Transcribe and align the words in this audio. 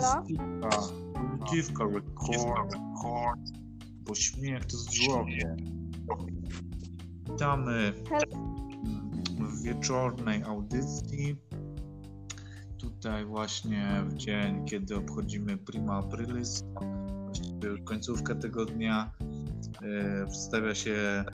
Halo? 0.00 0.22
Dziwka, 0.26 0.70
dziwka, 1.50 1.84
record, 1.84 3.40
bo 4.02 4.14
śmiech 4.14 4.64
to 4.64 4.76
zdrowie. 4.76 5.56
Witamy 7.30 7.92
w 9.40 9.62
wieczornej 9.62 10.42
audycji. 10.42 11.36
Tutaj 12.78 13.26
właśnie 13.26 14.04
w 14.08 14.14
dzień, 14.14 14.64
kiedy 14.64 14.96
obchodzimy 14.96 15.56
Prima 15.56 15.96
Aprilis, 15.96 16.64
końcówkę 17.84 18.34
tego 18.34 18.66
dnia, 18.66 19.10
e, 19.82 20.26
przedstawia 20.26 20.74
się 20.74 21.24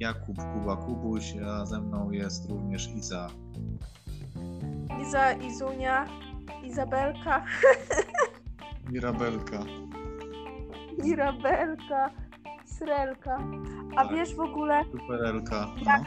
Jakub 0.00 0.36
Kuba 0.36 0.76
Kubuś, 0.76 1.34
a 1.46 1.66
ze 1.66 1.80
mną 1.80 2.10
jest 2.10 2.50
również 2.50 2.88
Iza. 2.88 3.30
Iza, 5.02 5.32
Izunia, 5.32 6.06
Izabelka, 6.62 7.44
Mirabelka. 8.90 9.58
Mirabelka, 11.02 12.10
Srelka. 12.64 13.38
A 13.96 14.04
Tak. 14.04 14.12
wiesz 14.16 14.34
w 14.34 14.40
ogóle, 14.40 14.84
Superelka. 14.92 15.66
Jak? 15.86 16.02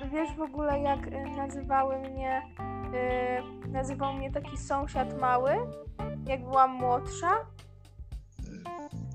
No. 0.00 0.08
wiesz 0.12 0.36
w 0.36 0.40
ogóle 0.40 0.80
jak 0.80 1.06
y, 1.06 1.10
nazywały 1.36 1.98
mnie, 1.98 2.42
y, 3.66 3.68
nazywał 3.68 4.12
mnie 4.12 4.32
taki 4.32 4.56
sąsiad 4.56 5.20
mały, 5.20 5.52
jak 6.26 6.40
byłam 6.44 6.70
młodsza, 6.74 7.30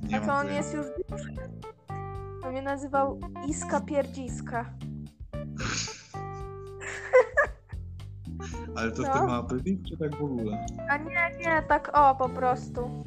Nie 0.03 0.17
a 0.17 0.25
to 0.25 0.33
on 0.33 0.47
jest 0.47 0.73
już 0.73 0.85
duży. 1.09 1.33
On 2.43 2.51
mnie 2.51 2.61
nazywał 2.61 3.19
Iska 3.47 3.81
Pierdziska. 3.81 4.65
Ale 8.75 8.91
to 8.91 9.01
No. 9.01 9.09
w 9.09 9.19
tym 9.19 9.29
Aprilis, 9.29 9.89
czy 9.89 9.97
tak 9.97 10.15
w 10.15 10.23
ogóle? 10.23 10.65
A 10.89 10.97
nie, 10.97 11.37
nie, 11.39 11.61
tak 11.67 11.91
o 11.97 12.15
po 12.15 12.29
prostu. 12.29 13.03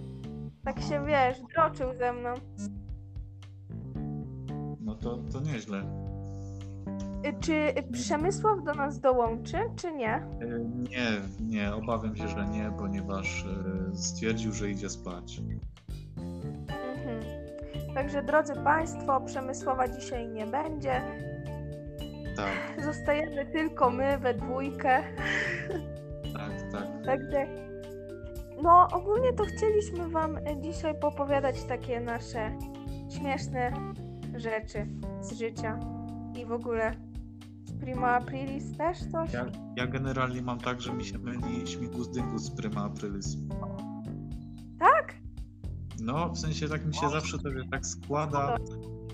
Tak 0.65 0.81
się 0.81 1.07
wiesz, 1.07 1.41
droczył 1.55 1.95
ze 1.95 2.13
mną. 2.13 2.35
No 4.81 4.95
to, 4.95 5.19
to 5.33 5.41
nieźle. 5.41 5.79
Y, 7.27 7.35
Czy 7.41 7.53
y, 7.55 7.83
Przemysław 7.93 8.65
do 8.65 8.75
nas 8.75 9.01
dołączy, 9.01 9.59
czy 9.77 9.93
nie? 9.93 10.15
E, 10.15 10.29
Nie, 10.91 11.11
nie, 11.41 11.75
obawiam 11.75 12.17
się, 12.17 12.29
że 12.29 12.47
nie, 12.49 12.71
ponieważ 12.79 13.45
e, 13.93 13.97
stwierdził, 13.97 14.53
że 14.53 14.71
idzie 14.71 14.89
spać. 14.91 15.39
Mhm. 15.39 17.21
Także 17.95 18.23
drodzy 18.23 18.55
Państwo, 18.55 19.21
Przemysława 19.21 19.89
dzisiaj 19.89 20.29
nie 20.29 20.47
będzie. 20.47 21.03
Tak, 22.37 22.53
Zostajemy 22.85 23.47
tylko 23.47 23.91
my 23.91 24.19
we 24.19 24.35
dwójkę. 24.35 25.03
tak, 26.35 26.73
tak. 26.73 27.05
Także 27.05 27.47
no 28.63 28.89
ogólnie 28.93 29.33
to 29.33 29.45
chcieliśmy 29.45 30.09
Wam 30.09 30.39
dzisiaj 30.61 30.95
popowiadać 31.01 31.65
takie 31.65 32.01
nasze 32.01 32.59
śmieszne 33.09 33.73
rzeczy 34.37 34.87
z 35.21 35.33
życia 35.33 35.79
i 36.35 36.47
w 36.47 36.53
ogóle 36.53 36.95
z 37.65 37.73
Prima 37.81 38.09
Aprilis 38.09 38.77
też 38.77 38.99
coś. 39.13 39.33
Ja, 39.33 39.47
ja 39.77 39.87
generalnie 39.87 40.43
mam 40.43 40.59
tak, 40.59 40.81
że 40.81 40.93
mi 40.93 41.05
się 41.05 41.19
myli 41.19 41.69
śmigus 41.69 42.09
dyngus 42.09 42.43
z 42.43 42.51
Prima 42.51 42.85
Aprilis. 42.85 43.37
Tak? 44.79 45.15
No, 46.01 46.29
w 46.29 46.39
sensie 46.39 46.69
tak 46.69 46.87
mi 46.87 46.95
się 46.95 47.09
zawsze 47.09 47.39
to 47.39 47.49
tak 47.71 47.87
składa 47.87 48.57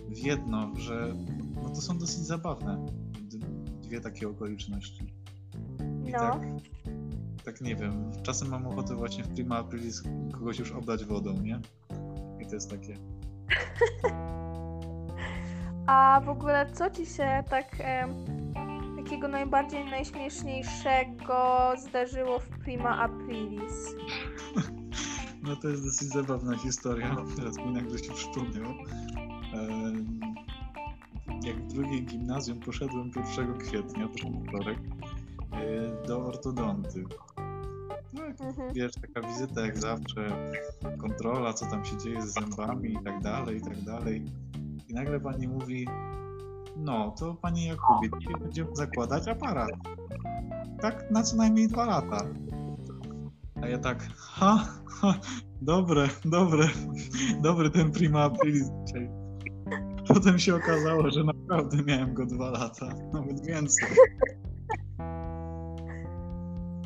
w 0.09 0.19
jedno, 0.19 0.71
że 0.77 1.15
no 1.63 1.69
to 1.69 1.81
są 1.81 1.99
dosyć 1.99 2.19
zabawne. 2.19 2.87
Dwie 3.93 4.01
takie 4.01 4.29
okoliczności. 4.29 5.05
I 6.07 6.13
No. 6.13 6.19
tak, 6.19 6.41
tak 7.45 7.61
nie 7.61 7.77
wiem, 7.77 8.11
czasem 8.23 8.49
mam 8.49 8.67
ochotę 8.67 8.95
właśnie 8.95 9.25
w 9.25 9.35
Prima 9.35 9.57
Aprilis 9.59 10.03
kogoś 10.33 10.59
już 10.59 10.73
oblać 10.73 11.05
wodą, 11.05 11.33
nie? 11.43 11.61
I 12.41 12.47
to 12.47 12.55
jest 12.55 12.71
takie. 12.71 12.95
A 15.87 16.21
w 16.25 16.29
ogóle 16.29 16.71
co 16.73 16.91
Ci 16.91 17.07
się 17.07 17.45
tak 17.51 17.77
em, 17.79 18.11
takiego 18.97 19.29
najbardziej 19.29 19.85
najśmieszniejszego 19.85 21.73
zdarzyło 21.89 22.39
w 22.39 22.49
Prima 22.49 22.99
Aprilis? 22.99 23.95
No 25.43 25.57
to 25.57 25.69
jest 25.69 25.85
dosyć 25.85 26.09
zabawna 26.09 26.57
historia. 26.59 27.17
Teraz 27.37 27.57
mi 27.57 27.73
nagle 27.73 27.99
się 27.99 28.13
przypomniał. 28.13 28.71
Em, 29.55 30.21
Jak 31.45 31.57
w 31.57 31.67
drugiej 31.67 32.05
gimnazjum 32.07 32.61
poszedłem 32.61 33.11
1 33.37 33.59
kwietnia, 33.59 34.09
to 34.09 34.31
był 34.31 34.45
wtorek, 34.45 34.79
e, 35.53 36.07
do 36.07 36.27
ortodonty. 36.27 37.05
No, 38.13 38.25
jak 38.25 38.41
Mhm. 38.41 38.75
wiesz, 38.75 38.93
taka 38.93 39.29
wizyta 39.29 39.61
jak 39.61 39.79
zawsze, 39.79 40.53
kontrola, 40.99 41.53
co 41.53 41.67
tam 41.67 41.85
się 41.85 41.97
dzieje 41.97 42.23
z 42.23 42.35
zębami 42.35 42.93
i 42.93 42.99
tak 43.05 43.21
dalej, 43.23 43.57
i 43.57 43.61
tak 43.61 43.81
dalej. 43.83 44.25
I 44.89 44.95
nagle 44.95 45.21
pani 45.21 45.49
mówi, 45.49 45.89
no 46.77 47.11
to 47.19 47.35
panie 47.35 47.67
Jakubie, 47.67 48.09
dzisiaj 48.21 48.35
będziemy 48.41 48.77
zakładać 48.77 49.29
aparat. 49.29 49.71
Tak 50.81 51.11
na 51.11 51.23
co 51.23 51.37
najmniej 51.37 51.69
dwa 51.69 51.85
lata. 51.87 52.27
A 53.63 53.69
ja 53.69 53.79
tak, 53.79 54.09
ha, 54.17 54.69
ha 55.01 55.15
dobre, 55.61 56.09
dobre, 56.25 56.69
dobry 57.43 57.71
ten 57.71 57.91
prima 57.93 58.21
aprilis 58.23 58.71
dzisiaj. 58.87 59.22
Potem 60.15 60.39
się 60.39 60.55
okazało, 60.55 61.11
że 61.11 61.25
naprawdę 61.25 61.77
miałem 61.87 62.15
go 62.15 62.27
dwa 62.27 62.51
lata, 62.51 62.89
nawet 63.13 63.47
więcej. 63.47 63.89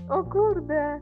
O 0.09 0.25
kurde! 0.25 1.01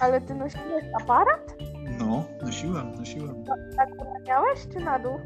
Ale 0.00 0.20
Ty 0.20 0.34
nosiłeś 0.34 0.84
aparat? 1.02 1.54
No, 1.98 2.24
nosiłem, 2.42 2.94
nosiłem. 2.94 3.44
Tak 3.76 3.88
miałeś 4.28 4.66
czy 4.72 4.84
na 4.84 4.98
dół? 4.98 5.20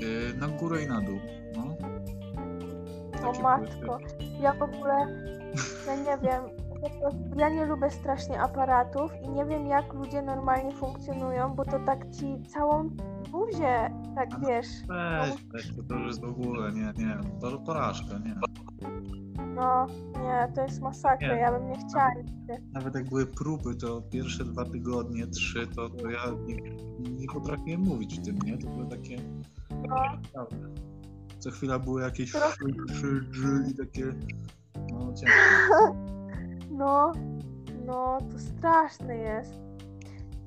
Yy, 0.00 0.34
na 0.40 0.48
górę 0.48 0.82
i 0.82 0.86
na 0.86 1.00
dół. 1.00 1.18
No. 1.56 1.76
O 3.28 3.42
matko, 3.42 3.98
ja 4.40 4.52
w 4.52 4.62
ogóle, 4.62 4.94
ja 5.86 5.96
nie 5.96 6.18
wiem, 6.22 6.42
po 6.82 6.90
prostu 6.90 7.38
ja 7.38 7.48
nie 7.48 7.66
lubię 7.66 7.90
strasznie 7.90 8.40
aparatów 8.40 9.12
i 9.22 9.28
nie 9.28 9.44
wiem 9.44 9.66
jak 9.66 9.92
ludzie 9.94 10.22
normalnie 10.22 10.72
funkcjonują, 10.74 11.54
bo 11.54 11.64
to 11.64 11.78
tak 11.86 12.10
ci 12.10 12.42
całą 12.48 12.90
buzię, 13.32 13.90
tak 14.14 14.28
no. 14.32 14.48
wiesz, 14.48 14.66
Weź, 14.88 15.46
weź, 15.52 15.76
to, 15.76 15.82
to 15.82 15.94
już 15.94 16.06
jest 16.06 16.20
w 16.20 16.24
ogóle, 16.24 16.72
nie, 16.72 16.92
nie, 17.04 17.18
to 17.40 17.58
porażka, 17.58 18.18
nie. 18.18 18.34
no 19.46 19.86
nie, 20.22 20.52
to 20.54 20.62
jest 20.62 20.80
masakra, 20.80 21.34
Nie. 21.34 21.40
ja 21.40 21.52
bym 21.52 21.68
nie 21.68 21.78
chciała 21.88 22.14
nigdy. 22.14 22.62
Nawet 22.72 22.94
jak 22.94 23.08
były 23.08 23.26
próby, 23.26 23.74
to 23.76 24.02
pierwsze 24.02 24.44
dwa 24.44 24.64
tygodnie, 24.64 25.26
trzy, 25.26 25.66
to, 25.66 25.88
to 25.88 26.10
ja 26.10 26.20
nie, 26.46 26.56
nie 27.10 27.26
potrafiłem 27.26 27.80
mówić 27.80 28.20
w 28.20 28.24
tym, 28.24 28.38
nie? 28.44 28.58
To 28.58 28.68
było 28.68 28.84
takie 28.84 29.16
No. 29.88 30.46
Co 31.38 31.50
chwila 31.50 31.78
były 31.78 32.02
jakieś 32.02 32.32
Trochę. 32.32 32.64
i 33.70 33.74
takie, 33.74 34.04
no 34.92 35.12
ciężko. 35.14 35.94
no, 36.78 37.12
no, 37.86 38.18
to 38.32 38.38
straszne 38.38 39.16
jest. 39.16 39.54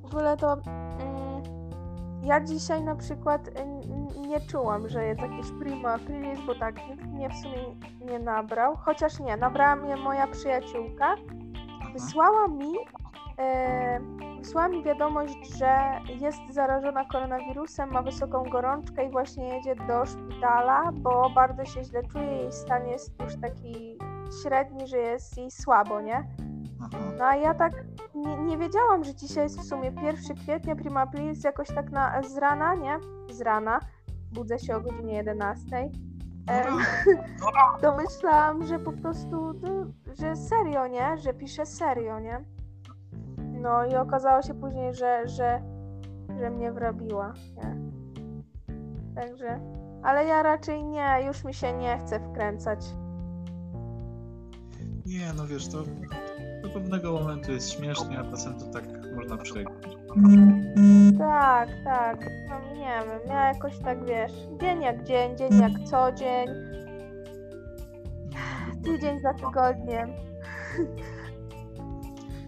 W 0.02 0.06
ogóle 0.06 0.38
to 0.38 0.53
mm, 0.53 1.44
ja 2.24 2.42
dzisiaj 2.42 2.84
na 2.84 2.96
przykład 2.96 3.47
y, 3.47 3.52
nie 4.28 4.42
czułam, 4.42 4.90
że 4.90 5.06
jest 5.06 5.22
jakieś 5.22 5.46
prima 5.59 5.94
aprilis, 5.94 6.40
bo 6.47 6.56
tak 6.56 6.75
nikt 6.90 7.03
mnie 7.03 7.30
w 7.30 7.36
sumie 7.36 7.75
nie 8.12 8.19
nabrał, 8.19 8.75
chociaż 8.75 9.19
nie, 9.19 9.38
nabrała 9.38 9.75
mnie 9.75 9.96
moja 9.96 10.28
przyjaciółka, 10.28 11.16
wysłała 11.94 12.48
mi 12.48 12.74
e, 13.40 14.00
wysłała 14.38 14.68
mi 14.68 14.84
wiadomość, 14.84 15.58
że 15.58 16.00
jest 16.19 16.40
zarażona 16.50 17.06
koronawirusem, 17.06 17.92
ma 17.92 18.02
wysoką 18.02 18.44
gorączkę 18.44 19.06
i 19.06 19.12
właśnie 19.12 19.48
jedzie 19.48 19.75
do 19.75 20.06
szpitala, 20.06 20.92
bo 20.94 21.30
bardzo 21.30 21.66
się 21.66 21.84
źle 21.84 22.03
czuje, 22.03 22.31
jej 22.31 22.52
stan 22.52 22.88
jest 22.88 23.19
już 23.19 23.42
taki 23.42 23.98
średni, 24.44 24.88
że 24.88 24.98
jest 24.98 25.38
jej 25.38 25.51
słabo, 25.51 26.01
nie? 26.01 26.28
No 27.18 27.25
a 27.25 27.36
ja 27.36 27.54
tak 27.54 27.74
nie, 28.16 28.38
nie 28.38 28.57
wiedziałam, 28.57 29.04
że 29.04 29.16
dzisiaj 29.16 29.44
jest 29.44 29.60
w 29.60 29.63
sumie 29.63 29.92
1 30.04 30.38
kwietnia, 30.38 30.75
prima 30.75 31.01
aprilis, 31.01 31.44
jakoś 31.44 31.68
tak 31.68 31.92
na, 31.92 32.24
z 32.24 32.38
rana, 32.38 32.75
nie? 32.75 33.00
Z 33.30 33.42
rana, 33.42 33.80
budzę 34.31 34.60
się 34.60 34.75
o 34.75 34.81
godzinie 34.81 35.13
11. 35.13 35.89
E, 36.50 36.66
to 37.81 37.98
myślałam, 37.98 38.66
że 38.66 38.80
po 38.80 38.92
prostu, 38.92 39.54
no, 39.54 39.86
że 40.19 40.36
serio, 40.36 40.88
nie? 40.88 41.18
Że 41.18 41.33
pisze 41.33 41.66
serio, 41.66 42.19
nie? 42.19 42.44
No 43.38 43.86
i 43.86 43.95
okazało 43.95 44.42
się 44.42 44.54
później, 44.54 44.94
że, 44.94 45.28
że, 45.28 45.62
że 46.39 46.50
mnie 46.50 46.72
wrobiła, 46.72 47.33
nie? 47.56 47.75
Także, 49.16 49.60
ale 50.04 50.25
ja 50.25 50.44
raczej 50.44 50.83
nie, 50.83 51.24
już 51.25 51.44
mi 51.44 51.54
się 51.54 51.74
nie 51.74 51.98
chce 51.98 52.19
wkręcać. 52.19 52.80
Nie, 55.12 55.34
no 55.38 55.48
wiesz, 55.48 55.68
to 55.68 55.84
do 56.62 56.69
pewnego 56.69 57.12
momentu 57.12 57.52
jest 57.52 57.72
śmiesznie, 57.72 58.19
a 58.19 58.31
czasem 58.31 58.60
to 58.60 58.66
tak 58.66 58.84
można 59.16 59.38
przejść. 59.38 59.72
Tak, 61.18 61.69
tak, 61.84 62.30
no 62.50 62.75
nie 62.75 63.00
wiem, 63.06 63.19
ja 63.28 63.54
jakoś 63.54 63.80
tak, 63.80 64.06
wiesz, 64.06 64.31
dzień 64.62 64.81
jak 64.81 65.04
dzień, 65.04 65.38
dzień 65.38 65.60
jak 65.60 65.72
co 65.90 66.12
dzień, 66.12 66.48
tydzień 68.84 69.19
za 69.19 69.34
tygodniem. 69.34 70.10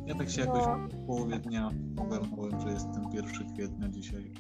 Ja 0.06 0.16
tak 0.16 0.30
się 0.30 0.42
jakoś 0.42 0.64
w 0.92 1.06
połowie 1.06 1.40
dnia 1.40 1.70
ogarnąłem, 1.98 2.60
że 2.60 2.70
jest 2.70 2.94
ten 2.94 3.04
1 3.12 3.54
kwietnia 3.54 3.90
dzisiaj. 3.90 4.34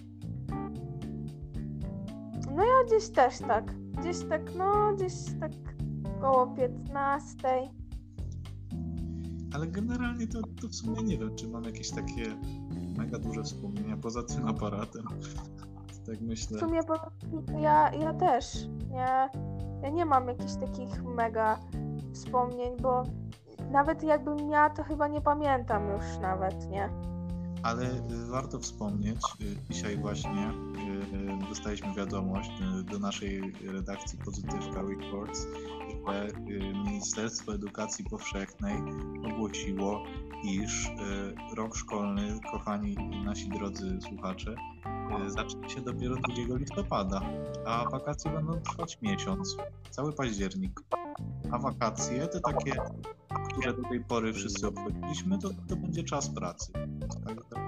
No 2.55 2.63
ja 2.63 2.83
gdzieś 2.87 3.09
też 3.09 3.39
tak. 3.39 3.73
Gdzieś 3.75 4.19
tak, 4.29 4.41
no 4.57 4.93
gdzieś 4.95 5.13
tak 5.39 5.51
koło 6.21 6.47
15. 6.47 7.82
Ale 9.53 9.67
generalnie 9.67 10.27
to, 10.27 10.41
to 10.61 10.67
w 10.67 10.75
sumie 10.75 11.03
nie 11.03 11.17
wiem, 11.17 11.35
czy 11.35 11.47
mam 11.47 11.63
jakieś 11.63 11.89
takie 11.89 12.35
mega 12.97 13.19
duże 13.19 13.43
wspomnienia 13.43 13.97
poza 13.97 14.23
tym 14.23 14.47
aparatem. 14.47 15.03
Tak 16.05 16.21
myślę. 16.21 16.57
W 16.57 16.59
sumie 16.59 16.79
ja, 17.59 17.91
ja 17.93 18.13
też. 18.13 18.67
Ja, 18.91 19.29
ja 19.83 19.89
nie 19.89 20.05
mam 20.05 20.27
jakichś 20.27 20.53
takich 20.53 21.03
mega 21.03 21.59
wspomnień, 22.13 22.77
bo 22.81 23.03
nawet 23.71 24.03
jakbym 24.03 24.47
miała, 24.49 24.69
to 24.69 24.83
chyba 24.83 25.07
nie 25.07 25.21
pamiętam 25.21 25.89
już 25.89 26.17
nawet, 26.21 26.69
nie? 26.69 27.12
Ale 27.63 27.85
y, 27.85 28.27
warto 28.29 28.59
wspomnieć, 28.59 29.17
y, 29.41 29.73
dzisiaj 29.73 29.97
właśnie 29.97 30.49
y, 31.43 31.47
dostaliśmy 31.49 31.93
wiadomość 31.93 32.51
do 32.91 32.99
naszej 32.99 33.41
redakcji 33.51 34.19
Pozytywka 34.25 34.81
Reports, 34.81 35.47
że 36.07 36.29
Ministerstwo 36.85 37.53
Edukacji 37.53 38.05
Powszechnej 38.05 38.75
ogłosiło, 39.25 40.03
iż 40.43 40.91
rok 41.55 41.75
szkolny, 41.75 42.39
kochani 42.51 42.95
nasi 43.25 43.49
drodzy 43.49 43.99
słuchacze, 44.01 44.55
zacznie 45.27 45.69
się 45.69 45.81
dopiero 45.81 46.15
2 46.15 46.57
listopada, 46.57 47.21
a 47.65 47.89
wakacje 47.89 48.31
będą 48.31 48.61
trwać 48.61 49.01
miesiąc, 49.01 49.57
cały 49.89 50.13
październik. 50.13 50.79
A 51.51 51.57
wakacje 51.57 52.27
to 52.27 52.39
takie 52.39 52.73
które 53.53 53.73
do 53.73 53.89
tej 53.89 53.99
pory 53.99 54.33
wszyscy 54.33 54.67
obchodziliśmy, 54.67 55.39
to, 55.39 55.49
to 55.69 55.75
będzie 55.75 56.03
czas 56.03 56.29
pracy. 56.29 56.71
Tak, 57.25 57.45
tak. 57.49 57.63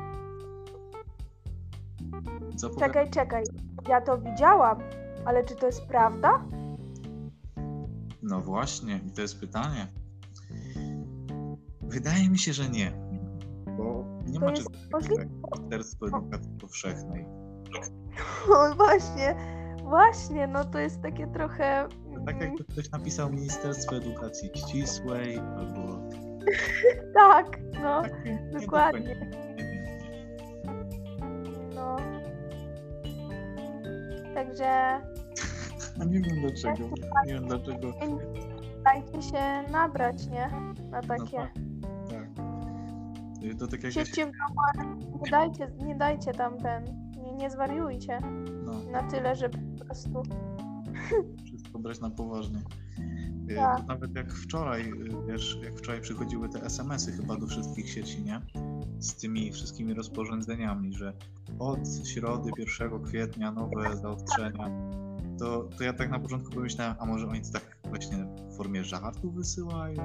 Czekaj, 2.79 3.09
czekaj. 3.09 3.43
Ja 3.89 4.01
to 4.01 4.17
widziałam, 4.17 4.79
ale 5.25 5.43
czy 5.43 5.55
to 5.55 5.65
jest 5.65 5.85
prawda? 5.85 6.45
No 8.23 8.41
właśnie, 8.41 8.99
to 9.15 9.21
jest 9.21 9.39
pytanie. 9.39 9.87
Wydaje 11.81 12.29
mi 12.29 12.37
się, 12.37 12.53
że 12.53 12.69
nie. 12.69 12.91
Bo 13.77 14.14
nie 14.25 14.39
to 14.39 14.45
ma 14.45 14.51
czegoś 14.51 14.73
takiego 14.91 15.19
jak 15.19 15.29
Ministerstwo 15.29 16.07
Edukacji 16.07 16.51
Powszechnej. 16.61 17.25
No 18.49 18.75
właśnie, 18.75 19.35
właśnie, 19.83 20.47
no 20.47 20.65
to 20.65 20.79
jest 20.79 21.01
takie 21.01 21.27
trochę 21.27 21.87
tak 22.25 22.41
jakby 22.41 22.63
ktoś 22.63 22.91
napisał 22.91 23.31
Ministerstwo 23.31 23.95
Edukacji 23.95 24.49
Ścisłej 24.55 25.37
albo... 25.37 26.09
tak, 27.13 27.59
no, 27.83 28.01
dokładnie. 28.59 29.31
No. 31.75 31.97
Także... 34.33 34.65
A 36.01 36.03
nie 36.05 36.19
wiem 36.19 36.41
dlaczego. 36.41 36.89
Nie 37.25 37.33
wiem 37.33 37.47
dlaczego. 37.47 37.93
Dajcie 38.83 39.21
się 39.21 39.71
nabrać, 39.71 40.27
nie? 40.27 40.49
Na 40.91 41.01
no 41.01 41.07
takie... 41.07 41.37
No, 41.37 41.43
tak. 41.43 41.74
To 43.59 43.67
tak 43.67 43.83
jak 43.83 43.93
Siedźcie 43.93 44.25
w 44.25 44.31
domu, 44.31 44.99
nie 45.23 45.31
dajcie, 45.31 45.67
nie 45.85 45.95
dajcie 45.95 46.31
tam 46.31 46.57
ten... 46.57 46.83
Nie, 47.23 47.33
nie 47.33 47.49
zwariujcie. 47.49 48.19
No. 48.65 48.71
Na 48.91 49.03
tyle, 49.03 49.35
żeby 49.35 49.57
po 49.79 49.85
prostu 49.85 50.23
wszystko 51.45 51.79
brać 51.79 51.99
na 51.99 52.09
poważnie. 52.09 52.59
Y, 53.51 53.55
tak. 53.55 53.87
Nawet 53.87 54.15
jak 54.15 54.33
wczoraj, 54.33 54.81
y, 54.81 55.27
wiesz, 55.27 55.59
jak 55.63 55.77
wczoraj 55.77 56.01
przychodziły 56.01 56.49
te 56.49 56.61
SMS-y 56.61 57.11
chyba 57.11 57.37
do 57.37 57.47
wszystkich 57.47 57.89
sieci, 57.89 58.23
nie? 58.23 58.41
Z 58.99 59.15
tymi 59.15 59.51
wszystkimi 59.51 59.93
rozporządzeniami, 59.93 60.93
że 60.93 61.13
od 61.59 61.79
środy 62.05 62.51
1 62.57 63.03
kwietnia 63.03 63.51
nowe 63.51 63.97
zaostrzenia. 63.97 64.69
To, 65.39 65.69
to 65.77 65.83
ja 65.83 65.93
tak 65.93 66.09
na 66.09 66.19
początku 66.19 66.51
pomyślałem, 66.51 66.95
a 66.99 67.05
może 67.05 67.27
oni 67.27 67.41
to 67.41 67.51
tak 67.51 67.77
właśnie 67.83 68.17
w 68.51 68.57
formie 68.57 68.83
żartu 68.83 69.31
wysyłają? 69.31 70.03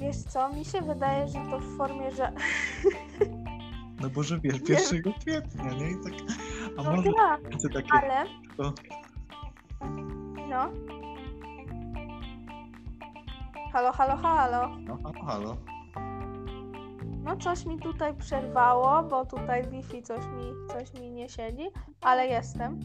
Wiesz 0.00 0.16
co, 0.16 0.48
mi 0.48 0.64
się 0.64 0.80
wydaje, 0.80 1.28
że 1.28 1.38
to 1.50 1.58
w 1.58 1.76
formie, 1.76 2.10
że... 2.12 2.32
No 4.00 4.10
bo 4.10 4.22
że 4.22 4.40
wiesz, 4.40 4.92
1 4.92 5.12
kwietnia, 5.12 5.72
nie? 5.72 5.90
I 5.90 5.94
tak 6.04 6.12
a 6.78 6.82
no 6.82 6.96
może 6.96 7.10
tak, 7.12 7.72
takie... 7.72 7.88
ale... 7.92 8.24
To... 8.56 8.72
No. 10.48 10.70
Halo, 13.72 13.92
halo, 13.92 14.16
halo. 14.16 14.76
No, 14.78 14.98
halo, 15.02 15.24
halo. 15.24 15.56
No 17.24 17.36
coś 17.36 17.66
mi 17.66 17.78
tutaj 17.78 18.14
przerwało, 18.14 19.02
bo 19.02 19.26
tutaj 19.26 19.68
Wi-Fi 19.68 20.02
coś 20.02 20.24
mi, 20.26 20.52
coś 20.68 21.00
mi 21.00 21.10
nie 21.10 21.28
siedzi, 21.28 21.68
ale 22.00 22.26
jestem. 22.26 22.80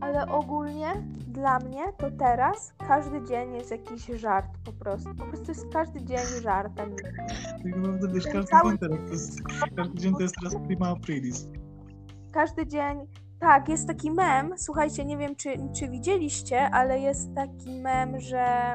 ale 0.00 0.26
ogólnie 0.28 0.92
dla 1.34 1.58
mnie 1.58 1.92
to 1.98 2.10
teraz 2.10 2.74
każdy 2.88 3.24
dzień 3.24 3.54
jest 3.54 3.70
jakiś 3.70 4.06
żart 4.06 4.46
po 4.64 4.72
prostu. 4.72 5.14
Po 5.14 5.24
prostu 5.24 5.50
jest 5.50 5.66
każdy 5.72 6.02
dzień 6.02 6.42
żartem. 6.42 6.96
Tak 6.96 7.76
naprawdę 7.76 8.08
wiesz, 8.08 8.24
każdy 8.24 8.46
Cały... 8.50 8.70
dzień 8.70 8.78
teraz 8.78 8.98
to 9.06 9.12
jest, 9.12 9.40
każdy 9.76 9.98
dzień 9.98 10.14
to 10.14 10.22
jest 10.22 10.34
teraz 10.42 10.66
prima 10.66 10.88
aprilis. 10.88 11.48
Każdy 12.32 12.66
dzień, 12.66 13.06
tak, 13.40 13.68
jest 13.68 13.88
taki 13.88 14.10
mem, 14.10 14.54
słuchajcie, 14.56 15.04
nie 15.04 15.16
wiem 15.16 15.36
czy, 15.36 15.50
czy 15.76 15.88
widzieliście, 15.88 16.70
ale 16.70 17.00
jest 17.00 17.34
taki 17.34 17.80
mem, 17.80 18.20
że 18.20 18.74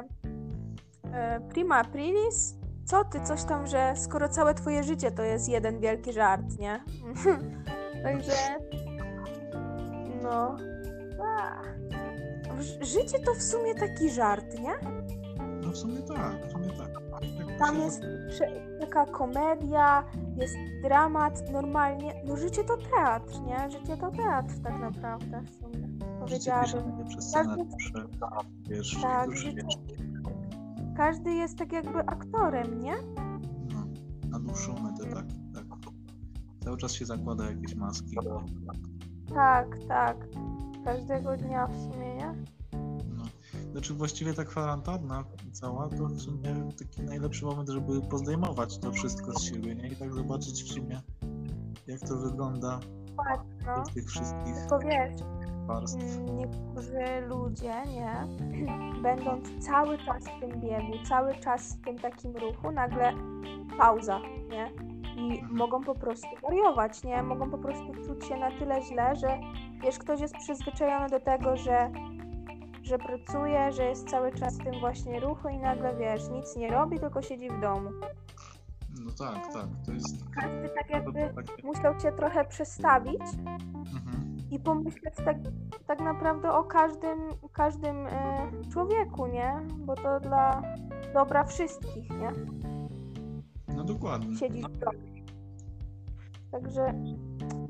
e, 1.13 1.39
prima 1.49 1.75
aprilis, 1.75 2.55
co 2.85 3.03
ty, 3.03 3.21
coś 3.21 3.43
tam, 3.43 3.67
że 3.67 3.93
skoro 3.95 4.29
całe 4.29 4.53
twoje 4.53 4.83
życie 4.83 5.11
to 5.11 5.23
jest 5.23 5.49
jeden 5.49 5.79
wielki 5.79 6.13
żart, 6.13 6.59
nie? 6.59 6.83
Także 8.03 8.33
no, 10.23 10.55
Życie 12.81 13.19
to 13.19 13.33
w 13.33 13.43
sumie 13.43 13.75
taki 13.75 14.09
żart, 14.09 14.59
nie? 14.59 14.89
No 15.61 15.71
w 15.71 15.77
sumie 15.77 16.01
tak, 16.01 16.47
w 16.47 16.51
sumie 16.51 16.69
tak. 16.77 16.89
Tam 17.59 17.79
jest 17.79 18.01
taka 18.79 19.05
komedia, 19.05 20.03
jest 20.37 20.55
dramat, 20.83 21.51
normalnie. 21.51 22.13
No 22.25 22.37
życie 22.37 22.63
to 22.63 22.77
teatr, 22.77 23.41
nie? 23.41 23.71
Życie 23.71 23.97
to 23.97 24.11
teatr 24.11 24.53
tak 24.63 24.79
naprawdę 24.79 25.41
w 25.41 25.49
sumie. 25.53 25.87
Powiedziałabym. 26.19 27.07
Przez 27.07 27.23
scenariusze, 27.29 28.07
wiesz, 28.69 28.97
tak, 29.01 29.29
każdy 30.97 31.33
jest 31.33 31.57
tak 31.57 31.71
jakby 31.71 31.99
aktorem, 31.99 32.81
nie? 32.81 32.93
No, 33.73 33.83
naduszony 34.29 34.93
to 34.97 35.03
tak, 35.03 35.25
tak. 35.53 35.65
Cały 36.63 36.77
czas 36.77 36.91
się 36.91 37.05
zakłada 37.05 37.45
jakieś 37.45 37.75
maski. 37.75 38.17
Tak, 39.35 39.67
tak 39.87 40.17
każdego 40.85 41.37
dnia 41.37 41.67
w 41.67 41.77
sumie. 41.77 42.15
Znaczy 43.71 43.93
właściwie 43.93 44.33
ta 44.33 44.45
kwarantanna 44.45 45.23
cała 45.51 45.89
to 45.89 46.05
w 46.07 46.21
sumie 46.21 46.69
taki 46.79 47.01
najlepszy 47.01 47.45
moment, 47.45 47.69
żeby 47.69 48.01
pozdejmować 48.01 48.77
to 48.77 48.91
wszystko 48.91 49.39
z 49.39 49.43
siebie, 49.43 49.75
nie? 49.75 49.87
I 49.87 49.95
tak 49.95 50.13
zobaczyć 50.13 50.63
w 50.63 50.67
sumie 50.67 51.01
jak 51.89 51.99
to 51.99 52.17
wygląda 52.17 52.79
no. 53.65 53.83
tych 53.93 54.05
wszystkich 54.05 54.55
Tylko 54.55 54.79
wiesz, 54.79 55.21
warstw. 55.65 56.03
Mm, 56.03 56.37
niektórzy 56.37 57.27
ludzie, 57.27 57.73
nie? 57.87 58.27
Będąc 59.03 59.65
cały 59.65 59.97
czas 59.97 60.23
w 60.23 60.39
tym 60.39 60.61
biegu, 60.61 60.93
cały 61.09 61.35
czas 61.35 61.77
w 61.77 61.85
tym 61.85 61.99
takim 61.99 62.37
ruchu, 62.37 62.71
nagle 62.71 63.13
pauza, 63.77 64.19
nie? 64.49 64.71
I 65.15 65.39
mhm. 65.39 65.57
mogą 65.57 65.81
po 65.83 65.95
prostu 65.95 66.27
wariować, 66.41 67.03
nie? 67.03 67.23
Mogą 67.23 67.51
po 67.51 67.57
prostu 67.57 67.93
czuć 68.05 68.25
się 68.25 68.37
na 68.37 68.51
tyle 68.59 68.81
źle, 68.81 69.15
że 69.15 69.39
wiesz, 69.83 69.99
ktoś 69.99 70.21
jest 70.21 70.35
przyzwyczajony 70.35 71.09
do 71.09 71.19
tego, 71.19 71.57
że, 71.57 71.91
że 72.89 72.97
pracuje, 72.97 73.71
że 73.71 73.83
jest 73.83 74.09
cały 74.09 74.31
czas 74.31 74.57
w 74.57 74.63
tym 74.63 74.79
właśnie 74.79 75.19
ruchu 75.19 75.49
i 75.49 75.57
nagle, 75.57 75.95
wiesz, 75.95 76.29
nic 76.29 76.55
nie 76.55 76.71
robi, 76.71 76.99
tylko 76.99 77.21
siedzi 77.21 77.49
w 77.49 77.61
domu. 77.61 77.89
No 79.05 79.11
tak, 79.19 79.53
tak, 79.53 79.67
to 79.85 79.91
jest... 79.91 80.29
Każdy 80.35 80.69
tak 80.69 80.89
jakby 80.89 81.33
musiał 81.63 81.97
cię 81.97 82.11
trochę 82.11 82.45
przestawić 82.45 83.21
mhm. 83.21 84.37
i 84.51 84.59
pomyśleć 84.59 85.15
tak, 85.25 85.37
tak 85.87 85.99
naprawdę 85.99 86.51
o 86.51 86.63
każdym, 86.63 87.19
każdym 87.53 88.07
e, 88.07 88.51
człowieku, 88.71 89.27
nie? 89.27 89.53
Bo 89.77 89.95
to 89.95 90.19
dla 90.19 90.61
dobra 91.13 91.43
wszystkich, 91.43 92.09
nie? 92.09 92.31
No 93.67 93.83
dokładnie. 93.83 94.37
Siedzisz 94.37 94.65
w 94.65 94.77
domu. 94.77 94.99
Także 96.51 96.93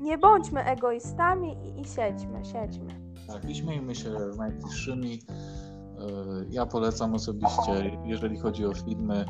nie 0.00 0.18
bądźmy 0.18 0.64
egoistami 0.64 1.56
i, 1.66 1.80
i 1.80 1.84
siedźmy, 1.84 2.44
siedźmy. 2.44 3.09
Tak, 3.32 3.50
i 3.50 3.54
śmiejmy 3.54 3.94
się 3.94 4.32
z 4.32 4.38
najbliższymi. 4.38 5.18
E, 5.18 6.02
ja 6.50 6.66
polecam 6.66 7.14
osobiście, 7.14 7.98
jeżeli 8.04 8.38
chodzi 8.38 8.66
o 8.66 8.74
filmy, 8.74 9.14
e, 9.14 9.26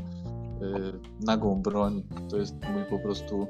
Nagą 1.25 1.61
Broń. 1.61 2.03
To 2.29 2.37
jest 2.37 2.53
mój 2.73 2.85
po 2.89 2.99
prostu 2.99 3.47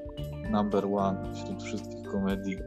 number 0.52 0.86
one 0.86 1.34
wśród 1.34 1.64
wszystkich 1.64 2.12
komedii. 2.12 2.58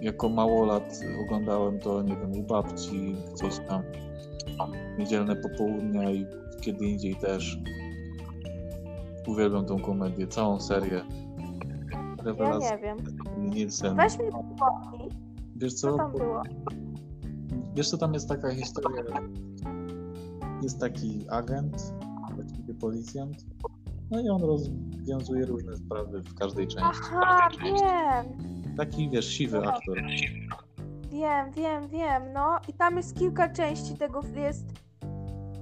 Jako 0.00 0.28
małolat 0.28 1.00
oglądałem 1.26 1.78
to, 1.78 2.02
nie 2.02 2.16
wiem, 2.16 2.32
u 2.32 2.42
babci, 2.42 3.16
gdzieś 3.34 3.58
tam. 3.68 3.82
niedzielne 4.98 5.36
popołudnia 5.36 6.10
i 6.10 6.26
kiedy 6.60 6.86
indziej 6.86 7.16
też. 7.16 7.58
Uwielbiam 9.26 9.66
tą 9.66 9.78
komedię, 9.78 10.26
całą 10.26 10.60
serię. 10.60 11.02
Ja 11.92 12.24
Rewelacja. 12.24 12.76
nie 12.76 12.82
wiem. 12.82 12.96
Nielsen. 13.38 13.96
Weź 13.96 14.18
mi. 14.18 14.24
Wiesz 15.60 15.74
Co 15.74 15.90
co? 15.90 15.96
tam 15.96 16.12
było? 16.12 16.42
Wiesz 17.74 17.90
co 17.90 17.98
tam 17.98 18.14
jest 18.14 18.28
taka 18.28 18.50
historia? 18.54 19.02
Jest 20.62 20.80
taki 20.80 21.24
agent, 21.30 21.94
właściwie 22.34 22.74
policjant. 22.74 23.36
No 24.10 24.20
i 24.20 24.28
on 24.28 24.42
rozwiązuje 24.42 25.46
różne 25.46 25.76
sprawy 25.76 26.22
w 26.22 26.34
każdej 26.34 26.66
części. 26.66 27.02
Aha, 27.12 27.48
wiem. 27.64 28.38
Taki 28.76 29.10
wiesz, 29.10 29.26
siwy 29.28 29.58
aktor. 29.68 29.98
Wiem, 31.10 31.50
wiem, 31.56 31.88
wiem. 31.88 32.22
No 32.32 32.58
i 32.68 32.72
tam 32.72 32.96
jest 32.96 33.18
kilka 33.18 33.48
części 33.48 33.94
tego. 33.96 34.20
Jest. 34.36 34.66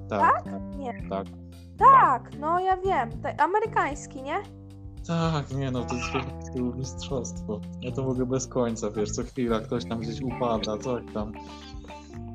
Tak, 0.09 0.45
Nie. 0.77 1.09
tak. 1.11 1.27
Tak, 1.79 2.31
no 2.41 2.61
ja 2.61 2.77
wiem. 2.77 3.11
Amerykański, 3.39 4.23
nie? 4.23 4.37
Tak, 5.09 5.51
nie 5.53 5.71
no, 5.71 5.85
to 5.85 5.95
jest 5.95 6.11
prostu 6.13 6.75
mistrzostwo. 6.79 7.61
Ja 7.81 7.93
to 7.93 8.03
mogę 8.03 8.27
bez 8.27 8.47
końca, 8.47 8.91
wiesz, 8.91 9.11
co 9.11 9.23
chwila 9.23 9.61
ktoś 9.61 9.85
tam 9.85 10.01
gdzieś 10.01 10.21
upada, 10.23 10.79
coś 10.79 11.03
tam, 11.15 11.33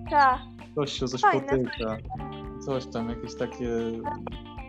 Tak. 0.09 0.39
ktoś 0.71 0.93
się 0.93 1.07
coś 1.07 1.21
Fajne. 1.21 1.41
potyka, 1.47 1.97
coś 2.65 2.85
tam, 2.85 3.09
jakieś 3.09 3.35
takie, 3.35 3.69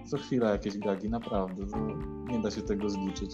co 0.06 0.16
chwila 0.18 0.50
jakieś 0.50 0.78
gagi, 0.78 1.10
naprawdę, 1.10 1.66
to 1.66 1.76
nie 2.32 2.42
da 2.42 2.50
się 2.50 2.62
tego 2.62 2.88
zliczyć. 2.88 3.30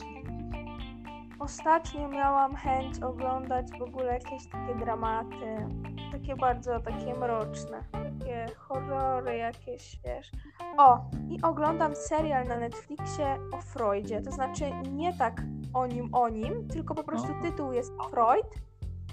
Ostatnio 1.50 2.09
miałam 2.09 2.57
chęć 2.57 3.02
oglądać 3.02 3.66
w 3.78 3.83
ogóle 3.83 4.14
jakieś 4.14 4.49
takie 4.49 4.75
dramaty. 4.75 5.69
Takie 6.12 6.37
bardzo 6.37 6.80
takie 6.80 7.14
mroczne. 7.14 7.85
Takie 7.92 8.47
horrory 8.59 9.37
jakieś, 9.37 10.00
wiesz. 10.04 10.30
O, 10.76 11.00
i 11.28 11.42
oglądam 11.42 11.97
serial 11.97 12.47
na 12.49 12.57
Netflixie 12.57 13.37
o 13.52 13.61
Freudzie. 13.61 14.21
To 14.21 14.30
znaczy 14.33 14.64
nie 14.92 15.12
tak 15.12 15.42
o 15.75 15.87
nim, 15.87 16.14
o 16.14 16.28
nim, 16.28 16.69
tylko 16.69 16.95
po 16.95 17.02
prostu 17.04 17.28
No. 17.28 17.42
tytuł 17.42 17.73
jest 17.73 17.92
Freud. 18.11 18.47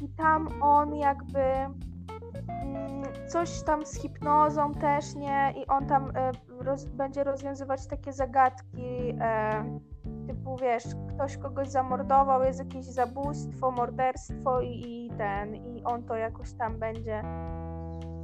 I 0.01 0.09
tam 0.09 0.63
on 0.63 0.95
jakby 0.95 1.39
mm, 1.39 3.03
coś 3.27 3.63
tam 3.63 3.85
z 3.85 4.01
hipnozą 4.01 4.73
też, 4.73 5.15
nie? 5.15 5.53
I 5.55 5.67
on 5.67 5.87
tam 5.87 6.11
e, 6.15 6.31
roz, 6.59 6.85
będzie 6.85 7.23
rozwiązywać 7.23 7.87
takie 7.87 8.13
zagadki. 8.13 9.15
E, 9.21 9.79
typu 10.27 10.57
wiesz, 10.57 10.83
ktoś 11.15 11.37
kogoś 11.37 11.69
zamordował, 11.69 12.43
jest 12.43 12.59
jakieś 12.59 12.85
zabójstwo, 12.85 13.71
morderstwo 13.71 14.61
i, 14.61 14.81
i 14.85 15.11
ten, 15.17 15.55
i 15.55 15.83
on 15.83 16.03
to 16.03 16.15
jakoś 16.15 16.53
tam 16.53 16.79
będzie. 16.79 17.23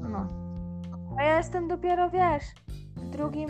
No. 0.01 0.27
A 1.17 1.23
ja 1.23 1.37
jestem 1.37 1.67
dopiero, 1.67 2.09
wiesz, 2.09 2.43
w 2.95 3.09
drugim, 3.09 3.49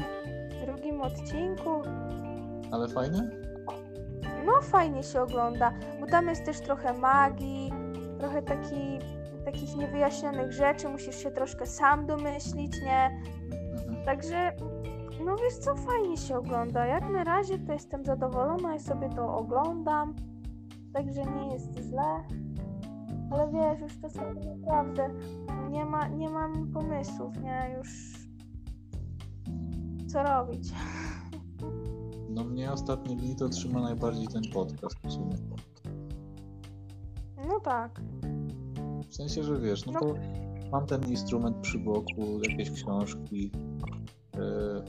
w 0.51 0.65
drugim 0.65 1.01
odcinku. 1.01 1.81
Ale 2.71 2.87
fajne? 2.87 3.29
No 4.45 4.61
fajnie 4.61 5.03
się 5.03 5.21
ogląda, 5.21 5.73
bo 5.99 6.05
tam 6.05 6.27
jest 6.27 6.45
też 6.45 6.59
trochę 6.59 6.93
magii, 6.93 7.73
trochę 8.19 8.41
taki, 8.41 8.99
takich 9.45 9.75
niewyjaśnionych 9.75 10.51
rzeczy, 10.51 10.89
musisz 10.89 11.23
się 11.23 11.31
troszkę 11.31 11.65
sam 11.65 12.05
domyślić, 12.05 12.81
nie? 12.81 13.21
Mhm. 13.87 14.05
Także, 14.05 14.51
no 15.25 15.35
wiesz 15.35 15.57
co, 15.57 15.75
fajnie 15.75 16.17
się 16.17 16.37
ogląda. 16.37 16.85
Jak 16.85 17.09
na 17.09 17.23
razie 17.23 17.59
to 17.59 17.73
jestem 17.73 18.05
zadowolona 18.05 18.75
i 18.75 18.79
sobie 18.79 19.09
to 19.09 19.35
oglądam. 19.37 20.15
Także 20.93 21.21
nie 21.25 21.53
jest 21.53 21.79
źle. 21.79 22.23
Ale 23.31 23.51
wiesz, 23.51 23.81
już 23.81 23.99
czasami 24.01 24.39
naprawdę 24.45 25.09
nie, 25.69 25.85
ma, 25.85 26.07
nie 26.07 26.29
mam 26.29 26.67
pomysłów, 26.73 27.41
nie? 27.43 27.75
Już 27.77 28.13
co 30.07 30.23
robić. 30.23 30.73
No 32.29 32.43
mnie 32.43 32.71
ostatnie 32.71 33.15
dni 33.15 33.35
to 33.35 33.49
trzyma 33.49 33.81
najbardziej 33.81 34.27
ten 34.27 34.41
podcast 34.53 34.95
w 35.07 35.11
sumie. 35.11 35.35
No 37.47 37.59
tak. 37.59 38.01
W 39.09 39.15
sensie, 39.15 39.43
że 39.43 39.59
wiesz, 39.59 39.85
no 39.85 39.91
No. 39.93 39.99
to 39.99 40.13
mam 40.71 40.85
ten 40.85 41.03
instrument 41.09 41.57
przy 41.57 41.79
boku, 41.79 42.39
jakieś 42.49 42.71
książki, 42.71 43.51
yy, 44.35 44.83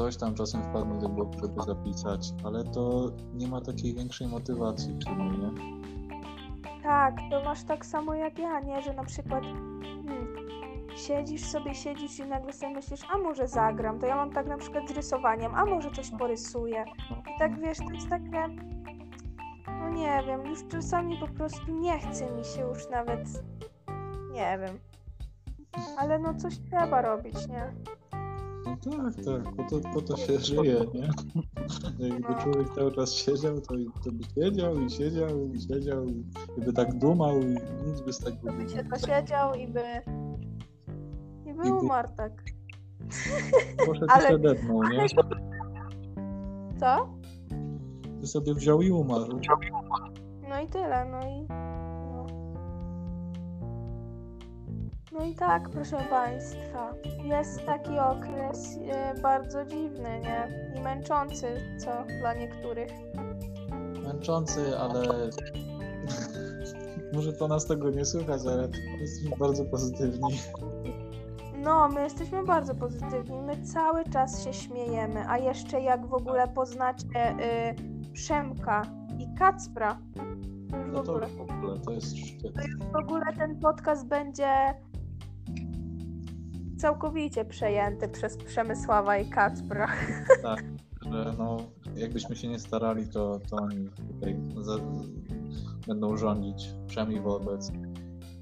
coś 0.00 0.16
tam 0.16 0.34
czasem 0.34 0.62
wpadnie 0.62 0.98
do 0.98 1.08
głowy, 1.08 1.36
żeby 1.42 1.62
zapisać, 1.62 2.28
ale 2.44 2.64
to 2.64 3.10
nie 3.34 3.48
ma 3.48 3.60
takiej 3.60 3.94
większej 3.94 4.28
motywacji 4.28 4.94
w 4.94 5.04
sumie, 5.04 5.30
nie? 5.30 5.50
Tak, 6.82 7.16
to 7.30 7.44
masz 7.44 7.64
tak 7.64 7.86
samo 7.86 8.14
jak 8.14 8.38
ja, 8.38 8.60
nie? 8.60 8.82
Że 8.82 8.92
na 8.92 9.04
przykład 9.04 9.42
hmm, 9.44 10.36
siedzisz 10.96 11.44
sobie, 11.44 11.74
siedzisz 11.74 12.18
i 12.18 12.26
nagle 12.26 12.52
sobie 12.52 12.74
myślisz, 12.74 13.00
a 13.12 13.18
może 13.18 13.48
zagram. 13.48 13.98
To 13.98 14.06
ja 14.06 14.16
mam 14.16 14.32
tak 14.32 14.46
na 14.46 14.56
przykład 14.56 14.88
z 14.88 14.92
rysowaniem, 14.92 15.54
a 15.54 15.64
może 15.64 15.90
coś 15.90 16.10
porysuję. 16.10 16.84
I 17.36 17.38
tak 17.38 17.60
wiesz, 17.60 17.78
to 17.78 17.92
jest 17.92 18.08
takie. 18.08 18.48
No 19.66 19.88
nie 19.88 20.22
wiem, 20.26 20.46
już 20.46 20.68
czasami 20.68 21.18
po 21.18 21.28
prostu 21.28 21.72
nie 21.72 21.98
chce 21.98 22.30
mi 22.30 22.44
się 22.44 22.60
już 22.60 22.88
nawet. 22.90 23.28
Nie 24.32 24.58
wiem. 24.58 24.78
Ale 25.98 26.18
no 26.18 26.34
coś 26.34 26.58
trzeba 26.70 27.02
robić, 27.02 27.48
nie? 27.48 27.72
No 28.86 29.10
tak, 29.12 29.24
tak, 29.24 29.54
po 29.56 29.62
to, 29.80 29.88
po 29.94 30.02
to 30.02 30.16
się 30.16 30.38
żyje, 30.48 30.80
nie? 30.94 31.08
Jakby 32.08 32.28
No. 32.30 32.42
człowiek 32.42 32.74
cały 32.74 32.92
czas 32.92 33.12
siedział, 33.14 33.60
to, 33.60 33.74
to 34.04 34.10
by 34.12 34.24
siedział 34.44 34.78
i 34.80 34.90
siedział 34.90 35.46
i 35.54 35.60
siedział 35.60 36.04
i 36.56 36.60
by 36.64 36.72
tak 36.72 36.98
dumał 36.98 37.40
i 37.40 37.46
nic 37.86 38.00
by 38.06 38.12
z 38.12 38.18
tego 38.18 38.36
To 38.46 38.52
nie 38.52 38.68
się 38.68 38.84
posiedział 38.84 39.54
i 39.54 39.68
by. 39.68 39.82
I 41.46 41.54
by 41.54 41.68
I 41.68 41.70
by- 41.70 41.72
umarł 41.72 42.08
tak. 42.16 42.42
Poszedł 43.86 44.06
Ale- 44.14 44.28
się 44.28 44.38
dednął, 44.38 44.82
nie? 44.82 45.06
Co? 46.80 47.08
Ty 48.20 48.26
sobie 48.26 48.54
wziął 48.54 48.82
i 48.82 48.90
umarł. 48.90 49.40
No 50.48 50.60
i 50.60 50.66
tyle, 50.68 51.06
no 51.10 51.20
i. 51.28 51.59
No 55.12 55.24
i 55.24 55.34
tak, 55.34 55.70
proszę 55.70 55.96
Państwa, 56.10 56.94
jest 57.24 57.66
taki 57.66 57.98
okres 57.98 58.78
e, 58.88 59.14
bardzo 59.22 59.64
dziwny, 59.64 60.20
nie? 60.20 60.48
I 60.76 60.80
męczący, 60.80 61.46
co 61.78 61.90
dla 62.20 62.34
niektórych. 62.34 62.90
Męczący, 64.02 64.78
ale 64.78 65.02
może 67.14 67.32
po 67.32 67.48
nas 67.48 67.66
tego 67.66 67.90
nie 67.90 68.04
słychać, 68.04 68.40
ale 68.46 68.68
jesteśmy 69.00 69.36
bardzo 69.36 69.64
pozytywni. 69.64 70.38
No, 71.56 71.88
my 71.88 72.00
jesteśmy 72.00 72.44
bardzo 72.44 72.74
pozytywni, 72.74 73.42
my 73.42 73.62
cały 73.62 74.04
czas 74.04 74.44
się 74.44 74.52
śmiejemy, 74.52 75.28
a 75.28 75.38
jeszcze 75.38 75.80
jak 75.80 76.06
w 76.06 76.14
ogóle 76.14 76.48
poznacie 76.48 77.30
y, 77.30 78.12
Przemka 78.12 78.82
i 79.18 79.34
Kacpra, 79.38 79.98
to 80.70 80.76
już 80.76 80.92
No 80.92 81.02
to 81.02 81.12
ogóle. 81.12 81.26
w 81.26 81.40
ogóle 81.40 81.78
to 81.80 81.90
jest 81.92 82.16
szczyt. 82.16 82.52
W 82.92 82.96
ogóle 82.96 83.24
ten 83.38 83.60
podcast 83.60 84.06
będzie 84.06 84.48
całkowicie 86.80 87.44
przejęty 87.44 88.08
przez 88.08 88.36
Przemysława 88.36 89.18
i 89.18 89.30
Kacpra. 89.30 89.88
Że 91.12 91.34
no, 91.38 91.56
jakbyśmy 91.94 92.36
się 92.36 92.48
nie 92.48 92.58
starali, 92.58 93.08
to, 93.08 93.40
to 93.50 93.56
oni 93.56 93.88
tutaj 94.12 94.36
za, 94.60 94.76
będą 95.86 96.16
rządzić, 96.16 96.70
przynajmniej 96.86 97.20
wobec. 97.20 97.72